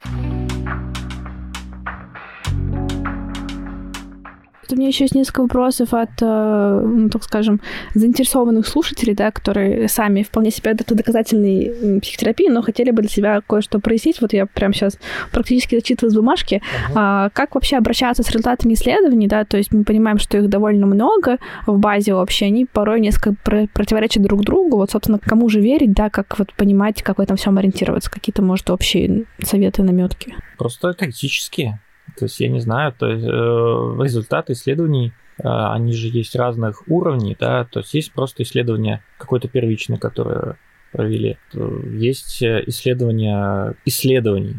[4.73, 7.61] У меня еще есть несколько вопросов от, э, ну, так скажем,
[7.95, 13.41] заинтересованных слушателей, да, которые сами вполне себе это доказательной психотерапии, но хотели бы для себя
[13.47, 14.21] кое-что прояснить.
[14.21, 14.99] Вот я прямо сейчас
[15.33, 16.57] практически зачитываю с бумажки.
[16.57, 16.93] Uh-huh.
[16.95, 20.87] А, как вообще обращаться с результатами исследований, да, то есть мы понимаем, что их довольно
[20.87, 23.35] много в базе вообще, они порой несколько
[23.73, 24.77] противоречат друг другу.
[24.77, 28.43] Вот, собственно, кому же верить, да, как вот понимать, как в этом всем ориентироваться, какие-то,
[28.43, 30.35] может, общие советы, наметки?
[30.57, 31.81] Просто критические
[32.19, 36.83] то есть я не знаю, то есть, э, результаты исследований, э, они же есть разных
[36.89, 40.57] уровней, да, то есть есть просто исследование какое-то первичное, которое
[40.93, 41.37] провели.
[41.53, 44.57] Есть исследования исследований,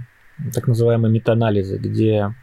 [0.53, 2.33] так называемые метаанализы, где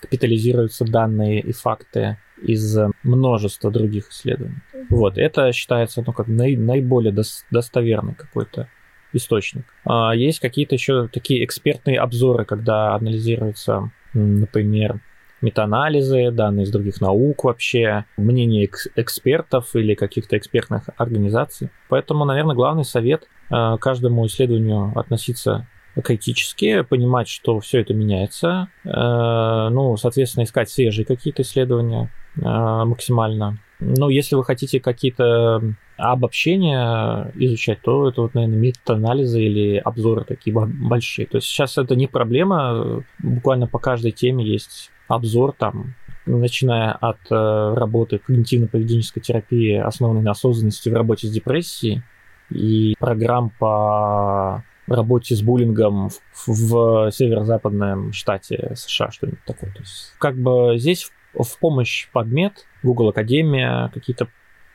[0.00, 4.56] капитализируются данные и факты из множества других исследований.
[4.90, 8.68] Вот, это считается ну, как наи- наиболее дос- достоверный какой-то
[9.12, 9.64] источник.
[9.84, 15.00] А есть какие-то еще такие экспертные обзоры, когда анализируются, например,
[15.42, 21.70] метаанализы, данные из других наук вообще, мнение экс- экспертов или каких-то экспертных организаций.
[21.88, 25.66] Поэтому, наверное, главный совет э, каждому исследованию относиться
[26.02, 33.58] критически, понимать, что все это меняется, э, ну, соответственно, искать свежие какие-то исследования э, максимально.
[33.78, 40.54] Но если вы хотите какие-то обобщения изучать, то это вот, наверное, метаанализы или обзоры такие
[40.54, 41.26] большие.
[41.26, 45.94] То есть сейчас это не проблема, буквально по каждой теме есть обзор там,
[46.26, 52.02] начиная от э, работы когнитивно-поведенческой терапии, основанной на осознанности в работе с депрессией,
[52.50, 59.72] и программ по работе с буллингом в, в северо-западном штате США, что-нибудь такое.
[59.72, 64.28] То есть, как бы здесь в, в помощь подмет, Google Академия, какие-то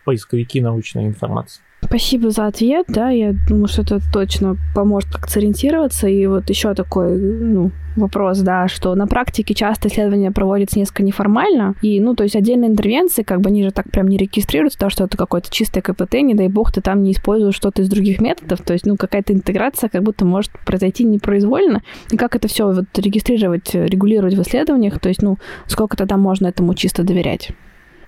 [0.03, 1.61] поисковики научной информации.
[1.83, 6.07] Спасибо за ответ, да, я думаю, что это точно поможет как-то сориентироваться.
[6.07, 11.75] И вот еще такой, ну, вопрос, да, что на практике часто исследования проводятся несколько неформально,
[11.81, 14.89] и, ну, то есть отдельные интервенции, как бы они же так прям не регистрируются, то,
[14.89, 18.21] что это какое-то чистое КПТ, не дай бог, ты там не используешь что-то из других
[18.21, 21.81] методов, то есть, ну, какая-то интеграция как будто может произойти непроизвольно,
[22.11, 26.47] и как это все вот регистрировать, регулировать в исследованиях, то есть, ну, сколько тогда можно
[26.47, 27.51] этому чисто доверять?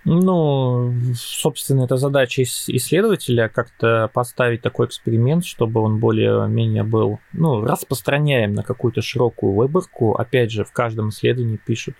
[0.06, 8.54] Ну, собственно, это задача исследователя как-то поставить такой эксперимент, чтобы он более-менее был ну, распространяем
[8.54, 10.16] на какую-то широкую выборку.
[10.16, 11.95] Опять же, в каждом исследовании пишут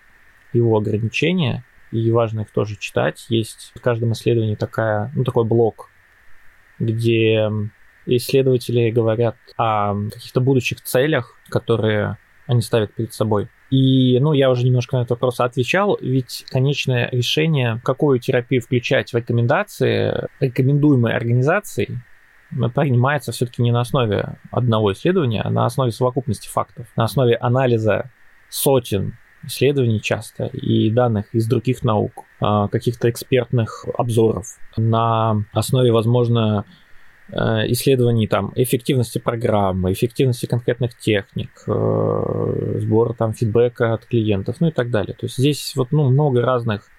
[0.52, 3.26] его ограничения, и важно их тоже читать.
[3.30, 5.90] Есть в каждом исследовании такая, ну, такой блок,
[6.80, 7.50] где
[8.06, 13.48] исследователи говорят о каких-то будущих целях, которые они ставят перед собой.
[13.74, 19.12] И, ну, я уже немножко на этот вопрос отвечал, ведь конечное решение, какую терапию включать
[19.12, 21.98] в рекомендации, рекомендуемой организацией,
[22.76, 28.12] принимается все-таки не на основе одного исследования, а на основе совокупности фактов, на основе анализа
[28.48, 34.46] сотен исследований часто и данных из других наук, а, каких-то экспертных обзоров,
[34.78, 36.83] на основе, возможно, Э,
[37.32, 44.72] исследований там эффективности программы, эффективности конкретных техник, э, сбора там фидбэка от клиентов, ну и
[44.72, 45.14] так далее.
[45.14, 46.90] То есть здесь вот ну, много разных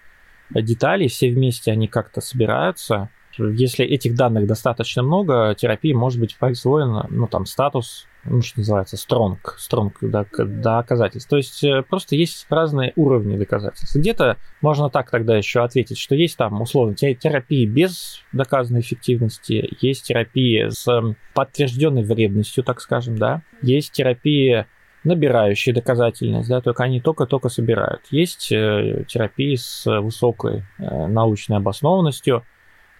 [0.50, 3.10] деталей, все вместе они как-то собираются.
[3.39, 8.97] Если этих данных достаточно много, терапии может быть присвоена, ну там статус ну, что называется,
[8.97, 11.28] strong, strong доказательств.
[11.28, 13.97] То есть э, просто есть разные уровни доказательств.
[13.97, 20.05] Где-то можно так тогда еще ответить, что есть там, условно, терапии без доказанной эффективности, есть
[20.05, 20.87] терапии с
[21.35, 24.66] подтвержденной вредностью, так скажем, да, есть терапии
[25.05, 28.01] набирающие доказательность, да, только они только-только собирают.
[28.11, 32.43] Есть э, терапии с высокой э, научной обоснованностью,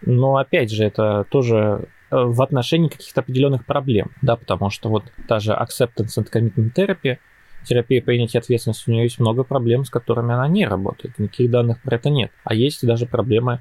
[0.07, 5.05] но опять же, это тоже Э, в отношении каких-то определенных проблем, да, потому что вот
[5.27, 7.19] та же acceptance and commitment therapy,
[7.65, 11.81] терапия принятия ответственности, у нее есть много проблем, с которыми она не работает, никаких данных
[11.83, 12.31] про это нет.
[12.45, 13.61] А есть даже проблемы,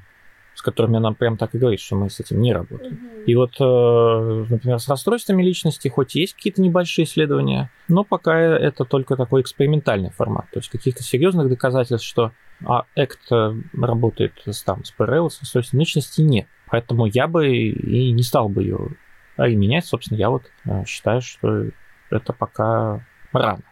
[0.54, 2.94] с которыми она прям так и говорит, что мы с этим не работаем.
[2.94, 3.26] Mm-hmm.
[3.26, 8.86] И вот, э, например, с расстройствами личности хоть есть какие-то небольшие исследования, но пока это
[8.86, 10.46] только такой экспериментальный формат.
[10.52, 12.34] То есть каких-то серьезных доказательств, что
[12.66, 16.48] а ACT работает с, там, с ПРЛ, с личности, нет.
[16.68, 18.90] Поэтому я бы и не стал бы ее
[19.38, 19.86] менять.
[19.86, 21.68] Собственно, я вот э, считаю, что
[22.10, 23.64] это пока рано.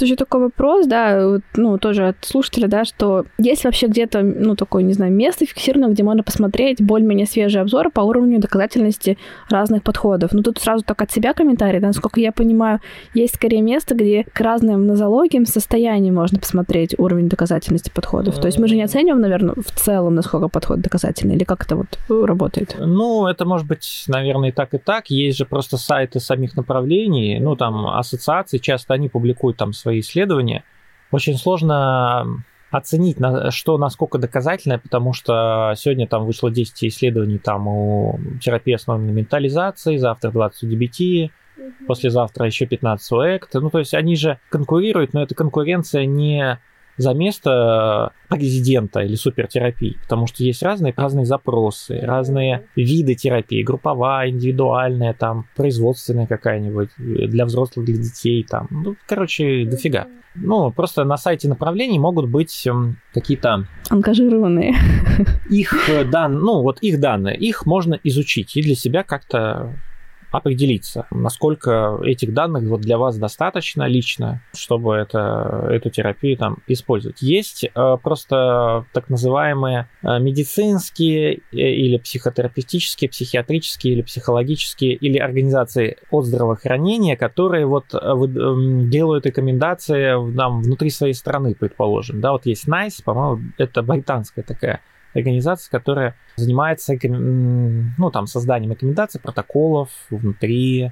[0.00, 4.56] Тут еще такой вопрос, да, ну, тоже от слушателя, да, что есть вообще где-то, ну,
[4.56, 9.18] такое, не знаю, место фиксированное, где можно посмотреть более-менее свежие обзоры по уровню доказательности
[9.50, 10.32] разных подходов.
[10.32, 12.80] Ну, тут сразу только от себя комментарий, да, насколько я понимаю,
[13.12, 18.40] есть скорее место, где к разным нозологиям состояниям можно посмотреть уровень доказательности подходов.
[18.40, 21.76] То есть мы же не оцениваем, наверное, в целом, насколько подход доказательный, или как это
[21.76, 22.74] вот работает?
[22.78, 25.10] Ну, это может быть, наверное, и так, и так.
[25.10, 30.00] Есть же просто сайты самих направлений, ну, там, ассоциации, часто они публикуют там свои свои
[30.00, 30.62] исследования.
[31.10, 33.16] Очень сложно оценить,
[33.50, 39.96] что насколько доказательное, потому что сегодня там вышло 10 исследований там у терапии основанной ментализации,
[39.96, 41.30] завтра 20 у DBT,
[41.88, 43.48] послезавтра еще 15 у ACT.
[43.54, 46.60] Ну, то есть они же конкурируют, но эта конкуренция не
[47.00, 54.28] за место президента или супертерапии, потому что есть разные, разные запросы, разные виды терапии, групповая,
[54.28, 60.08] индивидуальная, там, производственная какая-нибудь, для взрослых, для детей, там, ну, короче, дофига.
[60.34, 63.66] Ну, просто на сайте направлений могут быть эм, какие-то...
[63.88, 64.74] Ангажированные.
[65.50, 65.74] Их
[66.12, 69.74] данные, ну, вот их данные, их можно изучить и для себя как-то
[70.30, 77.22] определиться, насколько этих данных вот для вас достаточно лично, чтобы это, эту терапию там использовать.
[77.22, 85.98] Есть э, просто так называемые э, медицинские э, или психотерапевтические, психиатрические или психологические или организации
[86.10, 92.20] от здравоохранения, которые вот делают рекомендации нам внутри своей страны, предположим.
[92.20, 94.80] Да, вот есть NICE, по-моему, это британская такая
[95.14, 100.90] организация, которая занимается ну, там, созданием рекомендаций, протоколов внутри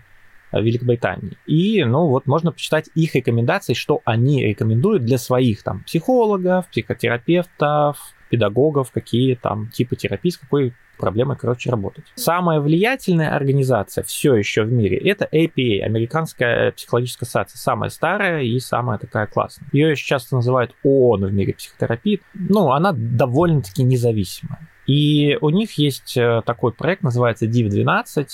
[0.52, 1.36] э, Великобритании.
[1.46, 8.14] И, ну, вот можно почитать их рекомендации, что они рекомендуют для своих там психологов, психотерапевтов,
[8.28, 12.04] педагогов, какие там типы терапии, с какой проблемой, короче, работать.
[12.16, 18.58] Самая влиятельная организация все еще в мире это APA, Американская психологическая ассоциация, самая старая и
[18.58, 19.68] самая такая классная.
[19.72, 22.20] Ее еще часто называют ООН в мире психотерапии.
[22.34, 24.68] Ну, она довольно-таки независимая.
[24.86, 28.26] И у них есть э, такой проект, называется DIV-12.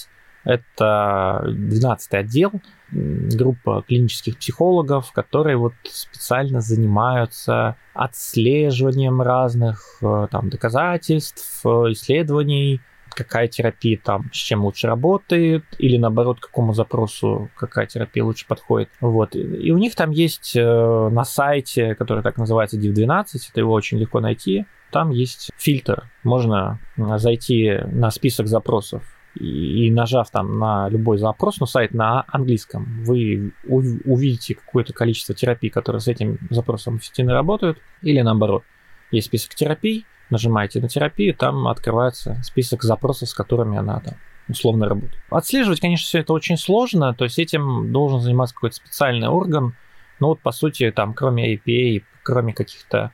[0.45, 2.53] Это 12 отдел,
[2.91, 12.81] группа клинических психологов, которые вот специально занимаются отслеживанием разных э, там доказательств, э, исследований,
[13.11, 18.91] какая терапия там с чем лучше работает, или наоборот, какому запросу какая терапия лучше подходит.
[19.01, 19.35] Вот.
[19.35, 23.99] И у них там есть э, на сайте, который так называется DIV12, это его очень
[23.99, 26.05] легко найти, там есть фильтр.
[26.23, 33.05] Можно зайти на список запросов и, нажав там на любой запрос, ну, сайт на английском,
[33.05, 38.63] вы увидите какое-то количество терапий, которые с этим запросом эффективно работают, или наоборот,
[39.11, 44.15] есть список терапий, нажимаете на терапию, там открывается список запросов, с которыми она там
[44.49, 45.23] условно работает.
[45.31, 49.75] Отслеживать, конечно, все это очень сложно, то есть этим должен заниматься какой-то специальный орган,
[50.21, 53.13] но вот по сути там кроме APA, кроме каких-то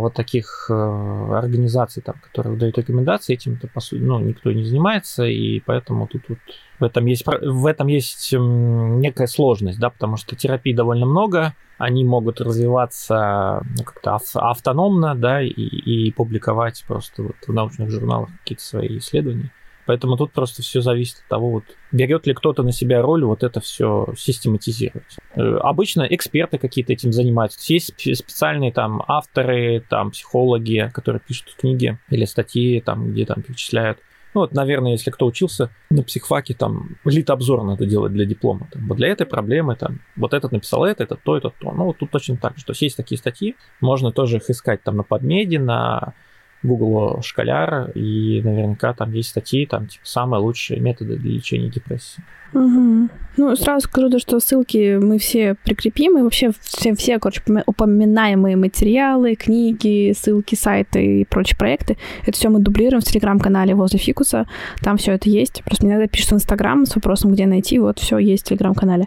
[0.00, 5.24] вот таких э, организаций, там, которые выдают рекомендации, этим по сути, ну, никто не занимается,
[5.24, 6.38] и поэтому тут вот
[6.80, 12.04] в этом есть, в этом есть некая сложность, да, потому что терапий довольно много, они
[12.04, 18.64] могут развиваться ну, как-то автономно, да, и, и публиковать просто вот в научных журналах какие-то
[18.64, 19.52] свои исследования.
[19.86, 23.42] Поэтому тут просто все зависит от того, вот, берет ли кто-то на себя роль вот
[23.42, 25.16] это все систематизировать.
[25.34, 27.58] Э, обычно эксперты какие-то этим занимаются.
[27.72, 33.98] Есть специальные там авторы, там психологи, которые пишут книги или статьи, там, где там перечисляют
[34.34, 38.66] ну вот, наверное, если кто учился на психфаке, там, лид-обзор надо делать для диплома.
[38.72, 41.72] Там, вот для этой проблемы, там, вот этот написал это, это то, это то.
[41.72, 42.64] Ну, вот тут точно так же.
[42.64, 46.14] То есть есть такие статьи, можно тоже их искать там на подмеде, на
[46.62, 52.22] Google Школяр, и наверняка там есть статьи, там, типа, самые лучшие методы для лечения депрессии.
[52.54, 53.08] Угу.
[53.38, 58.56] Ну, сразу скажу, то, что ссылки мы все прикрепим, и вообще все, все, короче, упоминаемые
[58.56, 61.96] материалы, книги, ссылки, сайты и прочие проекты,
[62.26, 64.46] это все мы дублируем в телеграм-канале возле фикуса,
[64.82, 65.62] там все это есть.
[65.64, 69.06] Просто мне надо пишет в Инстаграм с вопросом, где найти, вот все есть в телеграм-канале.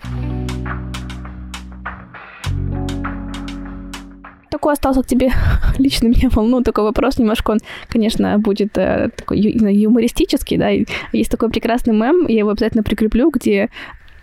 [4.55, 5.31] Такой остался к тебе?
[5.77, 7.51] Лично меня волнует такой вопрос немножко.
[7.51, 10.69] Он конечно будет э, такой ю- юмористический да
[11.11, 13.69] есть такой прекрасный мем я его обязательно прикреплю где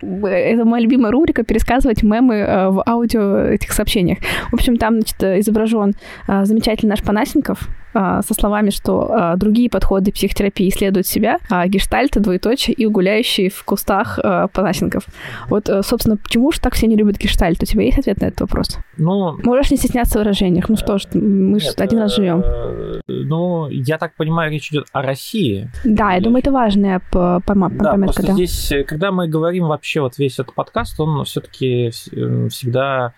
[0.01, 4.17] э, это моя любимая рубрика пересказывать мемы э, в аудио этих сообщениях.
[4.51, 5.93] В общем, там, значит, изображен
[6.27, 12.19] э, замечательный наш Панасенков, со словами, что а, другие подходы психотерапии исследуют себя, а гештальты,
[12.19, 15.05] двоеточие и гуляющие в кустах а, Панасенков.
[15.47, 17.61] Вот, э, собственно, почему же так все не любят гештальт?
[17.61, 18.77] У тебя есть ответ на этот вопрос?
[18.97, 19.37] Ну...
[19.43, 20.69] Можешь не стесняться в выражениях.
[20.69, 22.41] Ну что ж, мы же один раз живем.
[22.41, 25.69] Э, ну, я так понимаю, речь идет о России.
[25.83, 27.83] Да, я думаю, это важная пометка.
[27.83, 28.33] Да, да.
[28.33, 33.13] здесь, э, когда мы говорим вообще вот весь этот подкаст, он все-таки всегда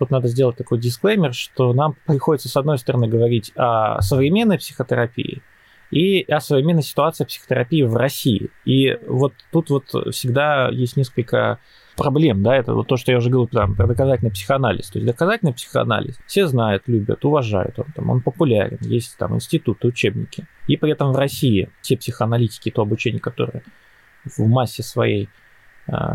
[0.00, 5.42] вот надо сделать такой дисклеймер, что нам приходится, с одной стороны, говорить о современной психотерапии
[5.90, 8.50] и о современной ситуации психотерапии в России.
[8.64, 11.58] И вот тут вот всегда есть несколько
[11.96, 14.88] проблем, да, это вот то, что я уже говорил там, про доказательный психоанализ.
[14.88, 19.88] То есть доказательный психоанализ все знают, любят, уважают, он, там, он популярен, есть там институты,
[19.88, 20.46] учебники.
[20.68, 23.62] И при этом в России те психоаналитики, то обучение, которое
[24.24, 25.28] в массе своей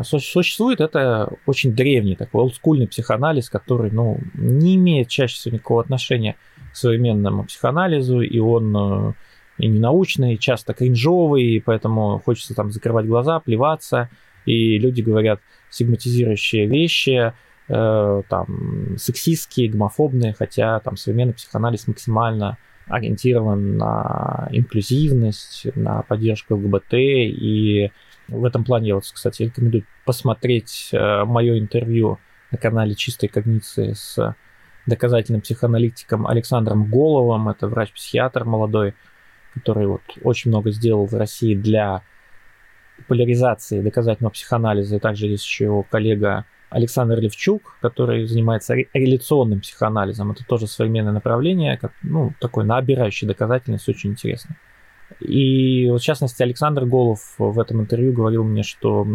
[0.04, 6.36] существует это очень древний такой олдскульный психоанализ, который ну, не имеет чаще всего никакого отношения
[6.72, 9.14] к современному психоанализу, и он э,
[9.58, 14.10] и не научный, часто кринжовый, и поэтому хочется там закрывать глаза, плеваться,
[14.46, 17.34] и люди говорят стигматизирующие вещи,
[17.70, 22.58] э, там, сексистские, гомофобные, хотя там современный психоанализ максимально
[22.88, 27.92] ориентирован на инклюзивность, на поддержку ЛГБТ и
[28.28, 32.20] в этом плане я вот, кстати, рекомендую посмотреть э, мое интервью
[32.52, 34.36] на канале Чистой когниции с
[34.86, 37.50] доказательным психоаналитиком Александром Головым.
[37.50, 38.94] Это врач-психиатр молодой,
[39.54, 42.02] который вот очень много сделал в России для
[42.98, 44.98] популяризации доказательного психоанализа.
[44.98, 50.32] И также есть еще его коллега Александр Левчук, который занимается реляционным психоанализом.
[50.32, 54.56] Это тоже современное направление, как, ну, такое набирающее доказательность, очень интересно.
[55.20, 59.08] И в частности Александр Голов в этом интервью говорил мне, что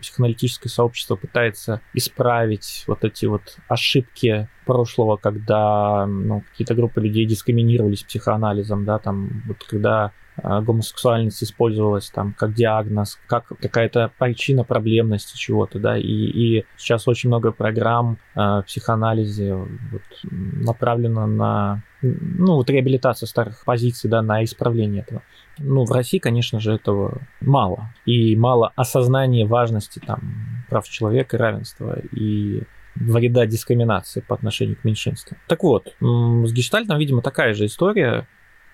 [0.00, 8.02] психоаналитическое сообщество пытается исправить вот эти вот ошибки прошлого, когда ну, какие-то группы людей дискриминировались
[8.02, 10.12] психоанализом, да, там вот когда
[10.42, 17.28] гомосексуальность использовалась там как диагноз, как какая-то причина проблемности чего-то, да, и, и сейчас очень
[17.28, 25.02] много программ э, психоанализе вот, направлено на ну, вот реабилитацию старых позиций, да, на исправление
[25.02, 25.22] этого.
[25.58, 27.92] Ну, в России, конечно же, этого мало.
[28.04, 30.20] И мало осознания важности там
[30.68, 32.62] прав человека, равенства и
[32.94, 35.36] вреда дискриминации по отношению к меньшинству.
[35.48, 38.26] Так вот, с гештальтом, видимо, такая же история.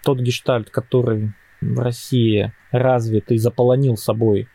[0.05, 1.32] Тот гештальт, который
[1.62, 4.48] в России развит и заполонил собой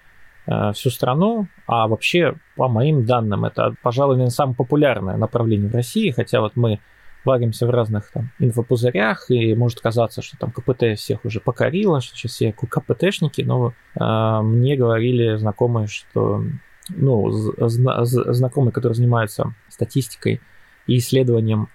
[0.46, 5.76] э, всю страну, а вообще, по моим данным, это, пожалуй, наверное, самое популярное направление в
[5.76, 6.80] России, хотя вот мы
[7.26, 12.16] варимся в разных там инфопузырях, и может казаться, что там КПТ всех уже покорило, что
[12.16, 16.44] сейчас все КПТшники, но э, мне говорили знакомые, что
[16.90, 20.42] ну, зна- знакомые, которые занимаются статистикой
[20.88, 21.68] и исследованием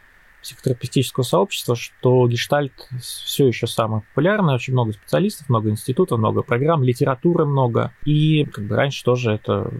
[0.42, 6.82] психотерапевтического сообщества, что гештальт все еще самое популярное, очень много специалистов, много институтов, много программ,
[6.82, 7.92] литературы много.
[8.04, 9.70] И как бы раньше тоже это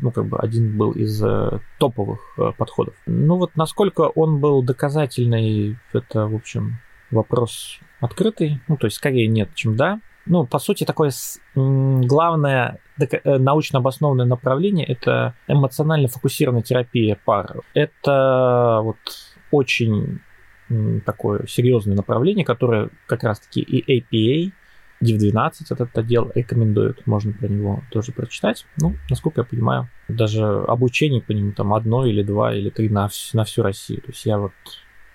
[0.00, 2.94] ну, как бы один был из э, топовых э, подходов.
[3.06, 6.78] Ну вот насколько он был доказательный, это, в общем,
[7.10, 8.60] вопрос открытый.
[8.68, 10.00] Ну, то есть скорее нет, чем да.
[10.26, 11.10] Ну, по сути, такое
[11.54, 17.62] главное э, научно обоснованное направление– это эмоционально фокусированная терапия пар.
[17.72, 18.98] Это вот
[19.50, 20.20] очень
[21.06, 24.52] такое серьезное направление, которое как раз-таки и APA,
[25.02, 28.66] DIV-12 этот отдел рекомендует, можно про него тоже прочитать.
[28.80, 33.08] Ну, насколько я понимаю, даже обучение по нему там одно или два или три на,
[33.32, 34.02] на всю Россию.
[34.02, 34.52] То есть я вот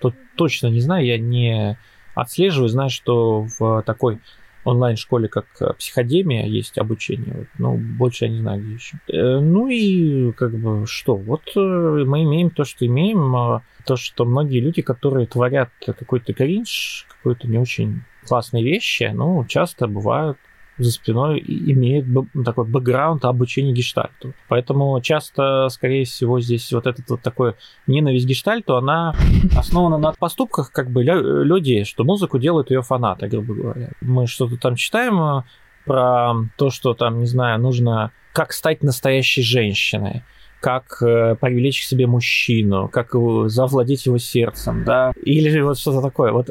[0.00, 1.78] тут точно не знаю, я не
[2.14, 4.20] отслеживаю, знаю, что в такой
[4.64, 5.46] онлайн-школе, как
[5.78, 7.46] психодемия, есть обучение.
[7.58, 8.96] Ну, больше я не знаю, где еще.
[9.08, 11.16] Э, ну и как бы что?
[11.16, 13.34] Вот э, мы имеем то, что имеем.
[13.36, 19.44] А то, что многие люди, которые творят какой-то кринж, какой-то не очень классные вещи, ну,
[19.44, 20.38] часто бывают
[20.78, 22.06] за спиной имеет
[22.44, 24.34] такой бэкграунд обучения гештальту.
[24.48, 27.54] Поэтому часто, скорее всего, здесь вот этот вот такой
[27.86, 29.14] ненависть гештальту, она
[29.56, 33.90] основана на поступках как бы людей, что музыку делают ее фанаты, грубо говоря.
[34.00, 35.42] Мы что-то там читаем э,
[35.84, 40.24] про то, что там, не знаю, нужно как стать настоящей женщиной
[40.60, 43.10] как э, привлечь к себе мужчину, как
[43.50, 46.32] завладеть его сердцем, да, или вот что-то такое.
[46.32, 46.48] Вот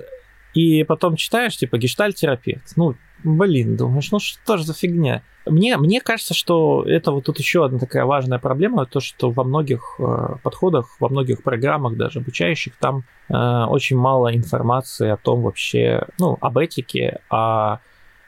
[0.54, 2.74] и потом читаешь, типа, гештальт-терапевт.
[2.76, 5.24] Ну, блин, думаешь, ну что же за фигня?
[5.46, 9.44] Мне, мне кажется, что это вот тут еще одна такая важная проблема, то, что во
[9.44, 15.42] многих э, подходах, во многих программах, даже обучающих, там э, очень мало информации о том
[15.42, 17.80] вообще, ну, об этике, о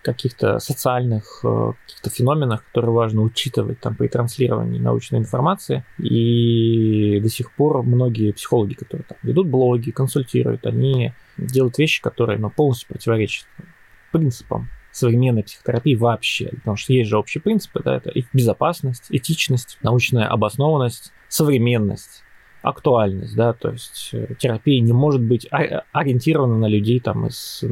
[0.01, 5.83] каких-то социальных э, каких-то феноменах, которые важно учитывать там при транслировании научной информации.
[5.97, 12.37] И до сих пор многие психологи, которые там ведут блоги, консультируют, они делают вещи, которые
[12.37, 13.47] ну, полностью противоречат
[14.11, 16.49] принципам современной психотерапии вообще.
[16.49, 22.23] Потому что есть же общие принципы, да, это безопасность, этичность, научная обоснованность, современность
[22.61, 27.63] актуальность, да, то есть э, терапия не может быть ориентирована на людей там из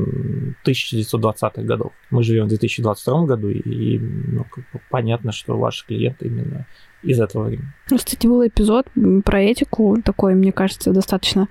[0.63, 1.93] 1920-х годов.
[2.11, 6.67] Мы живем в 2022 году, и ну, как бы понятно, что ваши клиенты именно
[7.03, 7.67] из этого времени.
[7.91, 8.87] Ну, кстати, был эпизод
[9.25, 11.47] про этику, такой, мне кажется, достаточно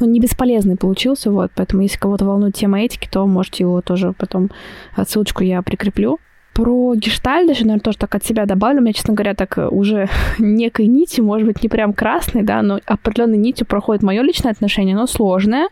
[0.00, 4.12] ну, не бесполезный получился, вот, поэтому если кого-то волнует тема этики, то можете его тоже
[4.12, 4.50] потом,
[5.06, 6.18] ссылочку я прикреплю.
[6.52, 8.80] Про гештальт еще, наверное, тоже так от себя добавлю.
[8.80, 10.08] У меня, честно говоря, так э, уже
[10.40, 14.96] некой нитью, может быть, не прям красной, да, но определенной нитью проходит мое личное отношение,
[14.96, 15.68] но сложное,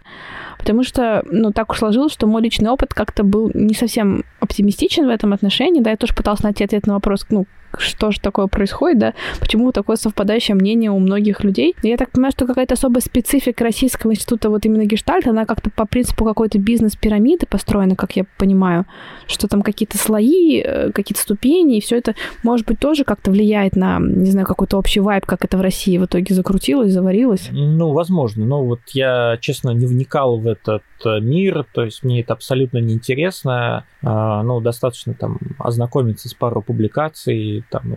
[0.59, 5.07] потому что, ну, так уж сложилось, что мой личный опыт как-то был не совсем оптимистичен
[5.07, 7.47] в этом отношении, да, я тоже пыталась найти ответ на вопрос, ну,
[7.79, 11.75] что же такое происходит, да, почему такое совпадающее мнение у многих людей.
[11.83, 15.87] Я так понимаю, что какая-то особая специфика Российского института вот именно гештальт, она как-то по
[15.87, 18.87] принципу какой-то бизнес-пирамиды построена, как я понимаю,
[19.27, 23.77] что там какие-то слои, э, какие-то ступени, и все это, может быть, тоже как-то влияет
[23.77, 27.49] на, не знаю, какой-то общий вайб, как это в России в итоге закрутилось, заварилось.
[27.51, 32.21] Ну, возможно, но вот я, честно, не вникал в этот э, мир, то есть мне
[32.21, 37.95] это абсолютно неинтересно, а, ну, достаточно там ознакомиться с пару публикаций, там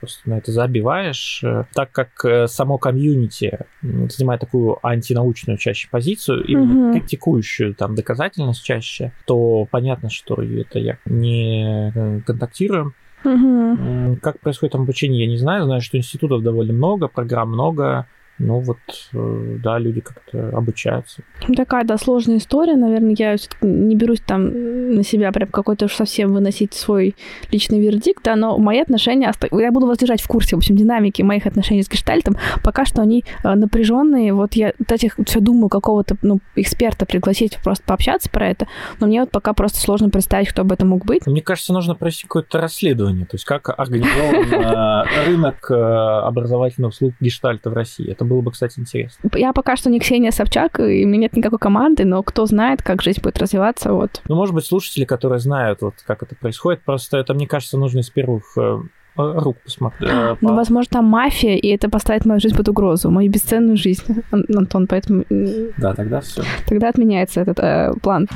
[0.00, 6.44] просто на это забиваешь, э, так как э, само комьюнити занимает такую антинаучную чаще позицию,
[6.44, 6.92] и угу.
[6.92, 14.18] критикующую там доказательность чаще, то понятно, что это я не контактирую Угу.
[14.20, 15.64] Как происходит там обучение, я не знаю.
[15.64, 18.06] Знаю, что институтов довольно много, программ много
[18.38, 18.78] ну вот,
[19.12, 21.22] э, да, люди как-то обучаются.
[21.56, 26.32] Такая, да, сложная история, наверное, я не берусь там на себя прям какой-то уж совсем
[26.32, 27.14] выносить свой
[27.52, 31.22] личный вердикт, да, но мои отношения, я буду вас держать в курсе, в общем, динамики
[31.22, 36.16] моих отношений с гештальтом, пока что они э, напряженные, вот я этих все думаю какого-то,
[36.22, 38.66] ну, эксперта пригласить, просто пообщаться про это,
[38.98, 41.24] но мне вот пока просто сложно представить, кто бы это мог быть.
[41.26, 47.70] Мне кажется, нужно провести какое-то расследование, то есть как организован э, рынок образовательных услуг гештальта
[47.70, 48.10] в России.
[48.10, 49.30] Это это было бы, кстати, интересно.
[49.34, 52.82] Я пока что не Ксения Собчак, и у меня нет никакой команды, но кто знает,
[52.82, 54.22] как жизнь будет развиваться, вот.
[54.28, 58.00] Ну, может быть, слушатели, которые знают, вот как это происходит, просто это, мне кажется, нужно
[58.00, 58.80] из первых э,
[59.16, 60.10] рук посмотреть.
[60.10, 64.22] Э, ну, возможно, там мафия, и это поставит мою жизнь под угрозу, мою бесценную жизнь,
[64.30, 65.24] Антон, поэтому...
[65.78, 66.42] Да, тогда все.
[66.66, 68.28] Тогда отменяется этот э, план.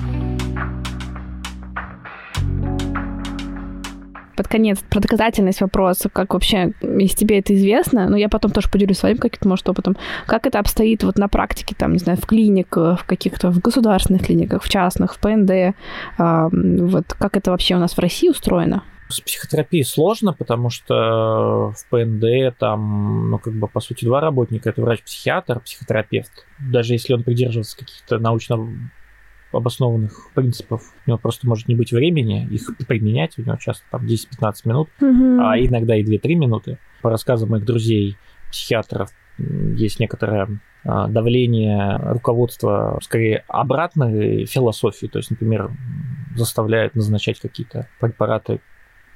[4.39, 8.69] Под конец про доказательность вопроса, как вообще, если тебе это известно, но я потом тоже
[8.70, 9.97] поделюсь своим каким-то, может, опытом,
[10.27, 14.24] как это обстоит вот на практике, там, не знаю, в клиниках, в каких-то, в государственных
[14.27, 15.74] клиниках, в частных, в ПНД,
[16.19, 18.85] вот как это вообще у нас в России устроено?
[19.09, 24.69] С психотерапией сложно, потому что в ПНД там, ну, как бы, по сути, два работника.
[24.69, 26.31] Это врач-психиатр, психотерапевт.
[26.60, 28.69] Даже если он придерживается каких-то научно
[29.52, 30.92] обоснованных принципов.
[31.06, 33.38] У него просто может не быть времени их применять.
[33.38, 35.40] У него часто там 10-15 минут, угу.
[35.40, 36.78] а иногда и 2-3 минуты.
[37.02, 38.16] По рассказам моих друзей,
[38.50, 45.70] психиатров, есть некоторое а, давление руководства скорее обратной философии, то есть, например,
[46.36, 48.60] заставляет назначать какие-то препараты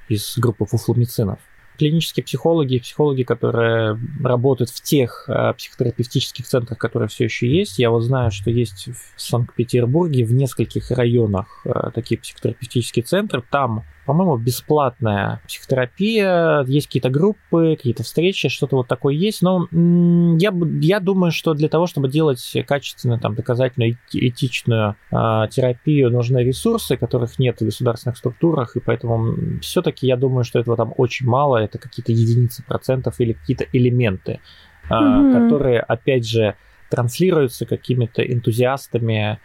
[0.07, 1.39] из группы фуфломицинов
[1.77, 7.79] клинические психологи, психологи, которые работают в тех э, психотерапевтических центрах, которые все еще есть.
[7.79, 13.43] Я вот знаю, что есть в Санкт-Петербурге в нескольких районах э, такие психотерапевтические центры.
[13.49, 20.53] Там по-моему, бесплатная психотерапия, есть какие-то группы, какие-то встречи, что-то вот такое есть, но я,
[20.81, 25.15] я думаю, что для того, чтобы делать качественную, там, доказательную, этичную э,
[25.49, 30.75] терапию, нужны ресурсы, которых нет в государственных структурах, и поэтому все-таки я думаю, что этого
[30.75, 34.39] там очень мало, это какие-то единицы процентов или какие-то элементы,
[34.89, 35.43] э, mm-hmm.
[35.43, 36.55] которые, опять же,
[36.89, 39.39] транслируются какими-то энтузиастами,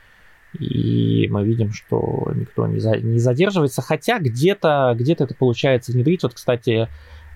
[0.58, 6.22] и мы видим, что никто не, за, не задерживается, хотя где-то где это получается внедрить.
[6.22, 6.88] Вот, кстати,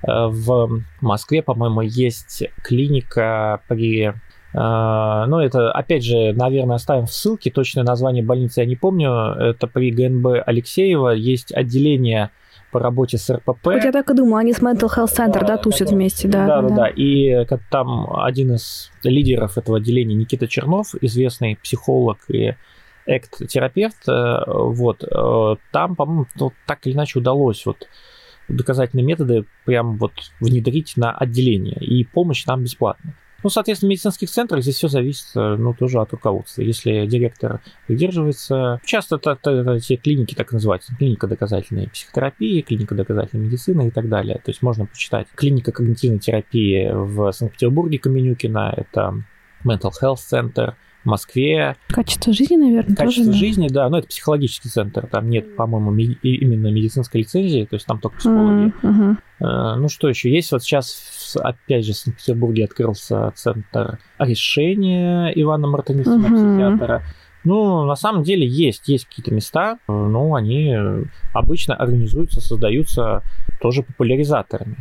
[0.02, 4.14] э, в Москве, по-моему, есть клиника при
[4.55, 7.51] Uh, ну, это, опять же, наверное, оставим в ссылке.
[7.51, 9.10] Точное название больницы я не помню.
[9.10, 11.09] Это при ГНБ Алексеева.
[11.14, 12.30] Есть отделение
[12.70, 13.64] по работе с РПП.
[13.64, 16.28] Вот я так и думала, они с Mental Health Center, да, да тусят да, вместе,
[16.28, 16.47] да.
[16.47, 16.89] Да, да, да.
[16.89, 22.55] И там один из лидеров этого отделения, Никита Чернов, известный психолог и
[23.06, 27.88] экт-терапевт, э, вот, э, там, по-моему, вот так или иначе удалось вот
[28.48, 33.14] доказательные методы прям вот внедрить на отделение, и помощь там бесплатная.
[33.44, 36.62] Ну, соответственно, в медицинских центрах здесь все зависит, э, ну, тоже от руководства.
[36.62, 38.80] Если директор придерживается...
[38.84, 40.94] Часто это, это, это эти клиники так называются.
[40.96, 44.36] Клиника доказательной психотерапии, клиника доказательной медицины и так далее.
[44.36, 45.26] То есть можно почитать.
[45.34, 49.24] Клиника когнитивной терапии в Санкт-Петербурге Каменюкина, это
[49.64, 51.76] Mental Health Center– в Москве.
[51.88, 53.88] Качество жизни, наверное, Качество тоже, жизни, да.
[53.88, 55.06] Но это психологический центр.
[55.06, 58.72] Там нет, по-моему, ми- именно медицинской лицензии, то есть там только психологи.
[58.82, 59.16] Mm-hmm.
[59.40, 60.30] Uh, ну что еще?
[60.30, 66.76] Есть вот сейчас, опять же, в Санкт-Петербурге открылся центр решения Ивана Мартынисова, mm-hmm.
[66.76, 67.02] психиатра.
[67.44, 70.76] Ну, на самом деле есть, есть какие-то места, но они
[71.32, 73.22] обычно организуются, создаются
[73.60, 74.76] тоже популяризаторами.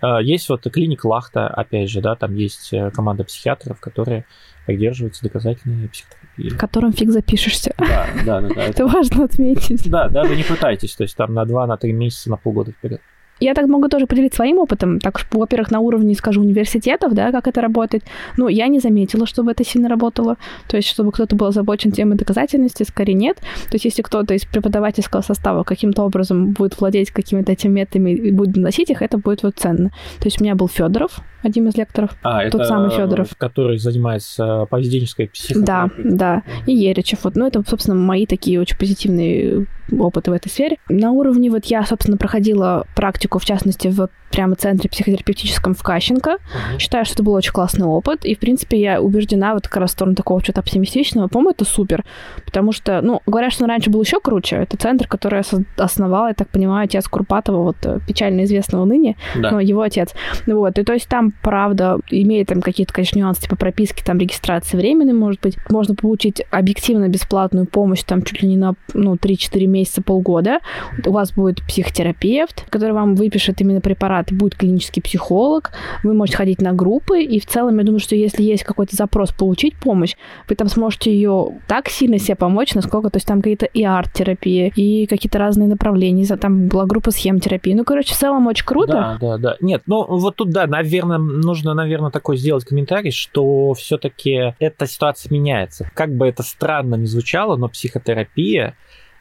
[0.00, 4.24] А, есть вот клиник Лахта, опять же, да, там есть э, команда психиатров, которые
[4.66, 6.48] придерживаются доказательной психотерапии.
[6.50, 7.74] В котором фиг запишешься.
[7.78, 8.48] Да, да, да.
[8.54, 9.88] да это важно отметить.
[9.88, 13.00] Да, даже не пытайтесь, то есть там на 2 на месяца, на полгода вперед.
[13.40, 15.00] Я так могу тоже поделиться своим опытом.
[15.00, 18.04] Так, во-первых, на уровне, скажу, университетов, да, как это работает.
[18.36, 20.36] Ну, я не заметила, чтобы это сильно работало.
[20.68, 23.38] То есть, чтобы кто-то был озабочен темой доказательности, скорее нет.
[23.38, 28.30] То есть, если кто-то из преподавательского состава каким-то образом будет владеть какими-то этими методами и
[28.30, 29.90] будет носить их, это будет вот ценно.
[30.20, 33.34] То есть, у меня был Федоров, один из лекторов, а, тот это самый Федоров.
[33.36, 36.16] Который занимается поведенческой психотерапией.
[36.16, 36.42] Да, да.
[36.66, 37.24] И Еричев.
[37.24, 40.78] Вот, ну, это, собственно, мои такие очень позитивные опыты в этой сфере.
[40.88, 46.30] На уровне вот я, собственно, проходила практику, в частности, в прямо центре психотерапевтическом в Кащенко.
[46.30, 46.78] Uh-huh.
[46.78, 48.24] Считаю, что это был очень классный опыт.
[48.24, 51.28] И, в принципе, я убеждена вот как раз в сторону такого чего-то оптимистичного.
[51.28, 52.04] По-моему, это супер.
[52.44, 54.56] Потому что, ну, говорят, что он раньше был еще круче.
[54.56, 55.42] Это центр, который
[55.76, 59.52] основал, я так понимаю, отец Курпатова, вот э, печально известного ныне, да.
[59.52, 60.14] но его отец.
[60.46, 60.78] Вот.
[60.78, 65.14] И то есть там, правда, имеет там какие-то, конечно, нюансы типа прописки, там регистрации временной,
[65.14, 65.56] может быть.
[65.70, 70.58] Можно получить объективно бесплатную помощь там чуть ли не на, ну, 3-4 месяца, полгода.
[71.06, 75.72] У вас будет психотерапевт, который вам выпишет именно препарат, будет клинический психолог,
[76.02, 79.32] вы можете ходить на группы, и в целом я думаю, что если есть какой-то запрос
[79.32, 80.14] получить помощь,
[80.48, 84.72] вы там сможете ее так сильно себе помочь, насколько, то есть там какие-то и арт-терапии,
[84.76, 87.74] и какие-то разные направления, там была группа схем-терапии.
[87.74, 88.92] Ну, короче, в целом очень круто.
[88.92, 89.56] Да, да, да.
[89.60, 95.32] Нет, ну вот тут, да, наверное, нужно, наверное, такой сделать комментарий, что все-таки эта ситуация
[95.32, 95.90] меняется.
[95.94, 98.76] Как бы это странно ни звучало, но психотерапия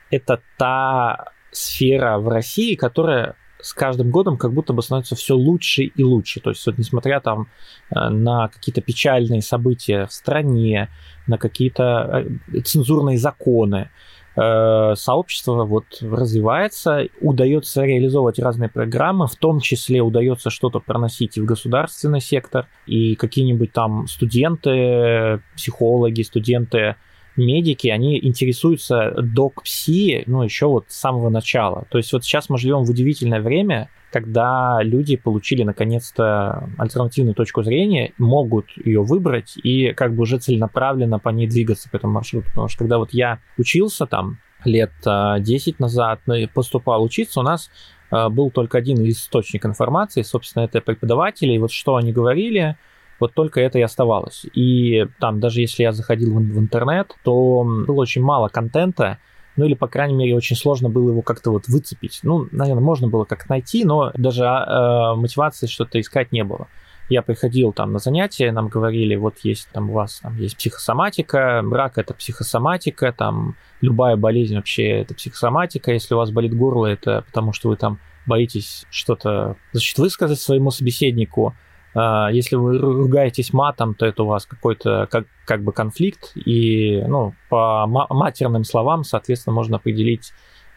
[0.10, 5.84] это та сфера в России, которая с каждым годом как будто бы становится все лучше
[5.84, 6.42] и лучше.
[6.42, 7.48] То есть вот несмотря там
[7.90, 10.90] э, на какие-то печальные события в стране,
[11.28, 13.90] на какие-то э, цензурные законы,
[14.36, 21.42] э, сообщество вот развивается, удается реализовывать разные программы, в том числе удается что-то проносить и
[21.42, 26.98] в государственный сектор, и какие-нибудь там студенты, психологи, студенты
[27.36, 31.86] медики, они интересуются док-пси, ну, еще вот с самого начала.
[31.90, 37.64] То есть вот сейчас мы живем в удивительное время, когда люди получили наконец-то альтернативную точку
[37.64, 42.48] зрения, могут ее выбрать и как бы уже целенаправленно по ней двигаться по этому маршруту.
[42.50, 47.44] Потому что когда вот я учился там лет 10 а, назад, ну, поступал учиться, у
[47.44, 47.72] нас
[48.12, 52.78] а, был только один источник информации, собственно, это преподаватели, и вот что они говорили,
[53.24, 54.46] вот только это и оставалось.
[54.54, 59.18] И там, даже если я заходил в, в интернет, то было очень мало контента,
[59.56, 62.20] ну или, по крайней мере, очень сложно было его как-то вот выцепить.
[62.24, 66.68] Ну, наверное, можно было как-то найти, но даже э, мотивации что-то искать не было.
[67.08, 71.64] Я приходил там на занятия, нам говорили, вот есть там у вас там есть психосоматика,
[71.72, 77.24] рак это психосоматика, там любая болезнь вообще это психосоматика, если у вас болит горло, это
[77.28, 81.54] потому что вы там боитесь что-то, значит, высказать своему собеседнику, а,
[81.96, 87.36] если вы ругаетесь матом, то это у вас какой-то как, как бы конфликт, и ну,
[87.50, 90.32] по матерным словам, соответственно, можно определить,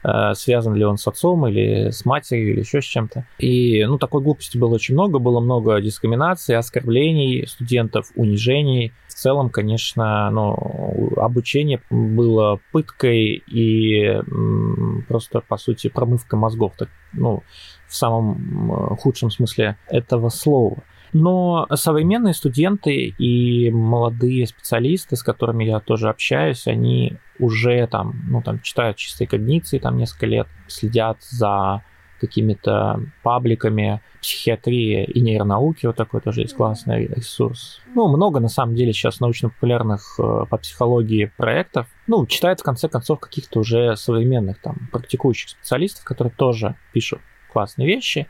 [0.05, 3.27] э, связан ли он с отцом или с матерью или еще с чем-то.
[3.39, 8.93] И ну, такой глупости было очень много, было много дискриминации, оскорблений студентов, унижений.
[9.09, 14.21] В целом, конечно, ну, обучение было пыткой и
[15.09, 17.43] просто, по сути, промывкой мозгов, так, ну,
[17.89, 20.83] в самом худшем смысле этого слова.
[21.19, 28.43] Но современные студенты и молодые специалисты, с которыми я тоже общаюсь, они уже там, ну,
[28.43, 31.83] там читают чистые когниции там несколько лет, следят за
[32.21, 37.81] какими-то пабликами психиатрии и нейронауки, вот такой тоже есть классный ресурс.
[37.95, 41.87] Ну, много на самом деле сейчас научно-популярных э, по психологии проектов.
[42.07, 47.21] Ну, читают в конце концов каких-то уже современных там практикующих специалистов, которые тоже пишут
[47.53, 48.27] классные вещи.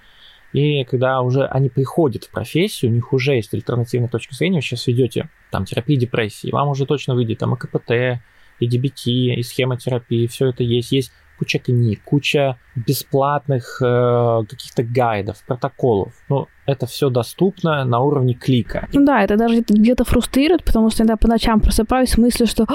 [0.57, 4.63] И когда уже они приходят в профессию, у них уже есть альтернативная точка зрения, вы
[4.63, 8.23] сейчас ведете там терапию депрессии, вам уже точно выйдет там и КПТ,
[8.59, 10.93] и DBT, и схема терапии, все это есть.
[10.93, 16.13] Есть куча книг, куча бесплатных э, каких-то гайдов, протоколов.
[16.29, 18.89] Ну, это все доступно на уровне клика.
[18.93, 22.67] Ну да, это даже где-то фрустрирует, потому что иногда по ночам просыпаюсь с мыслью, что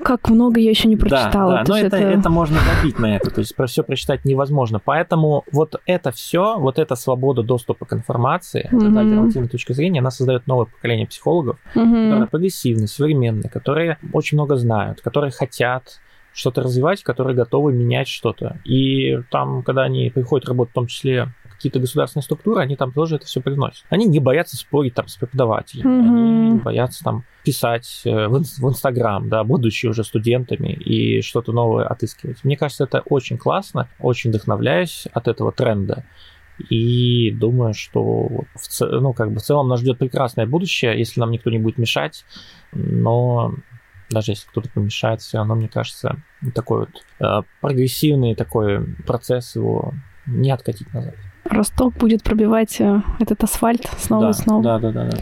[0.00, 1.56] как много я еще не прочитала.
[1.56, 2.20] Да, да, но это, это...
[2.20, 4.80] это можно добить на это, то есть про все прочитать невозможно.
[4.82, 8.90] Поэтому вот это все, вот эта свобода доступа к информации, mm-hmm.
[8.90, 12.04] эта альтернативная точка зрения, она создает новое поколение психологов, mm-hmm.
[12.04, 16.00] которые прогрессивные, современные, которые очень много знают, которые хотят
[16.32, 18.58] что-то развивать, которые готовы менять что-то.
[18.64, 21.28] И там, когда они приходят работать, в том числе
[21.62, 23.84] какие-то государственные структуры, они там тоже это все приносят.
[23.88, 26.08] Они не боятся спорить там с преподавателями, mm-hmm.
[26.08, 31.52] они не боятся там писать э, в, в Инстаграм, да, будучи уже студентами и что-то
[31.52, 32.42] новое отыскивать.
[32.42, 36.04] Мне кажется, это очень классно, очень вдохновляюсь от этого тренда.
[36.68, 41.30] И думаю, что в, ну, как бы в целом нас ждет прекрасное будущее, если нам
[41.30, 42.24] никто не будет мешать.
[42.72, 43.54] Но
[44.12, 46.16] даже если кто-то помешает, все равно, мне кажется,
[46.54, 49.94] такой вот э, прогрессивный такой процесс его
[50.26, 51.14] не откатить назад.
[51.44, 54.62] Росток будет пробивать э, этот асфальт снова да, и снова.
[54.62, 55.16] Да, да, да, да.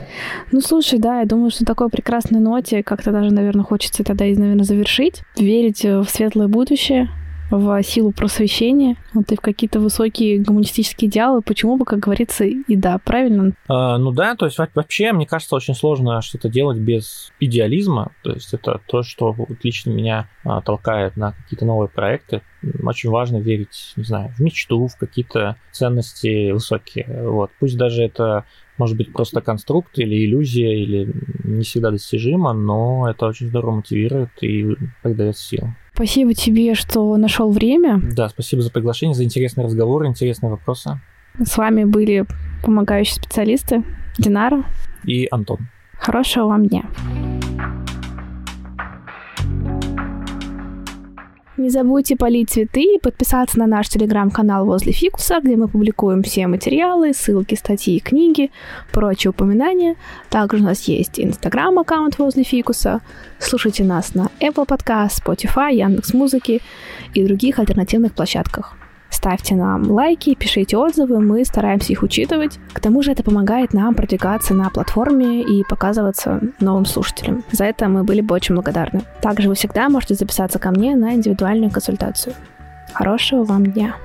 [0.53, 4.65] Ну, слушай, да, я думаю, что такой прекрасной ноте как-то даже, наверное, хочется тогда наверное,
[4.65, 5.23] завершить.
[5.37, 7.09] Верить в светлое будущее,
[7.51, 12.77] в силу просвещения, вот и в какие-то высокие гуманистические идеалы, почему бы, как говорится, и
[12.77, 13.53] да, правильно?
[13.69, 18.33] А, ну да, то есть вообще, мне кажется, очень сложно что-то делать без идеализма, то
[18.33, 22.43] есть это то, что вот лично меня а, толкает на какие-то новые проекты.
[22.83, 27.07] Очень важно верить, не знаю, в мечту, в какие-то ценности высокие.
[27.31, 27.51] Вот.
[27.59, 28.45] Пусть даже это
[28.77, 31.13] может быть просто конструкт или иллюзия, или
[31.45, 35.69] не всегда достижимо, но это очень здорово мотивирует и придает сил.
[36.01, 38.01] Спасибо тебе, что нашел время.
[38.03, 40.99] Да, спасибо за приглашение, за интересный разговор, интересные вопросы.
[41.39, 42.25] С вами были
[42.63, 43.85] помогающие специалисты
[44.17, 44.65] Динара
[45.05, 45.69] и Антон.
[45.99, 46.87] Хорошего вам дня.
[51.61, 56.47] Не забудьте полить цветы и подписаться на наш телеграм-канал возле фикуса, где мы публикуем все
[56.47, 58.51] материалы, ссылки, статьи, книги,
[58.93, 59.97] прочие упоминания.
[60.31, 63.03] Также у нас есть инстаграм-аккаунт возле фикуса.
[63.39, 66.63] Слушайте нас на Apple Podcast, Spotify, Яндекс.Музыки
[67.13, 68.80] и других альтернативных площадках.
[69.11, 72.59] Ставьте нам лайки, пишите отзывы, мы стараемся их учитывать.
[72.73, 77.45] К тому же это помогает нам продвигаться на платформе и показываться новым слушателям.
[77.53, 79.03] За это мы были бы очень благодарны.
[79.21, 82.35] Также вы всегда можете записаться ко мне на индивидуальную консультацию.
[82.93, 83.97] Хорошего вам дня!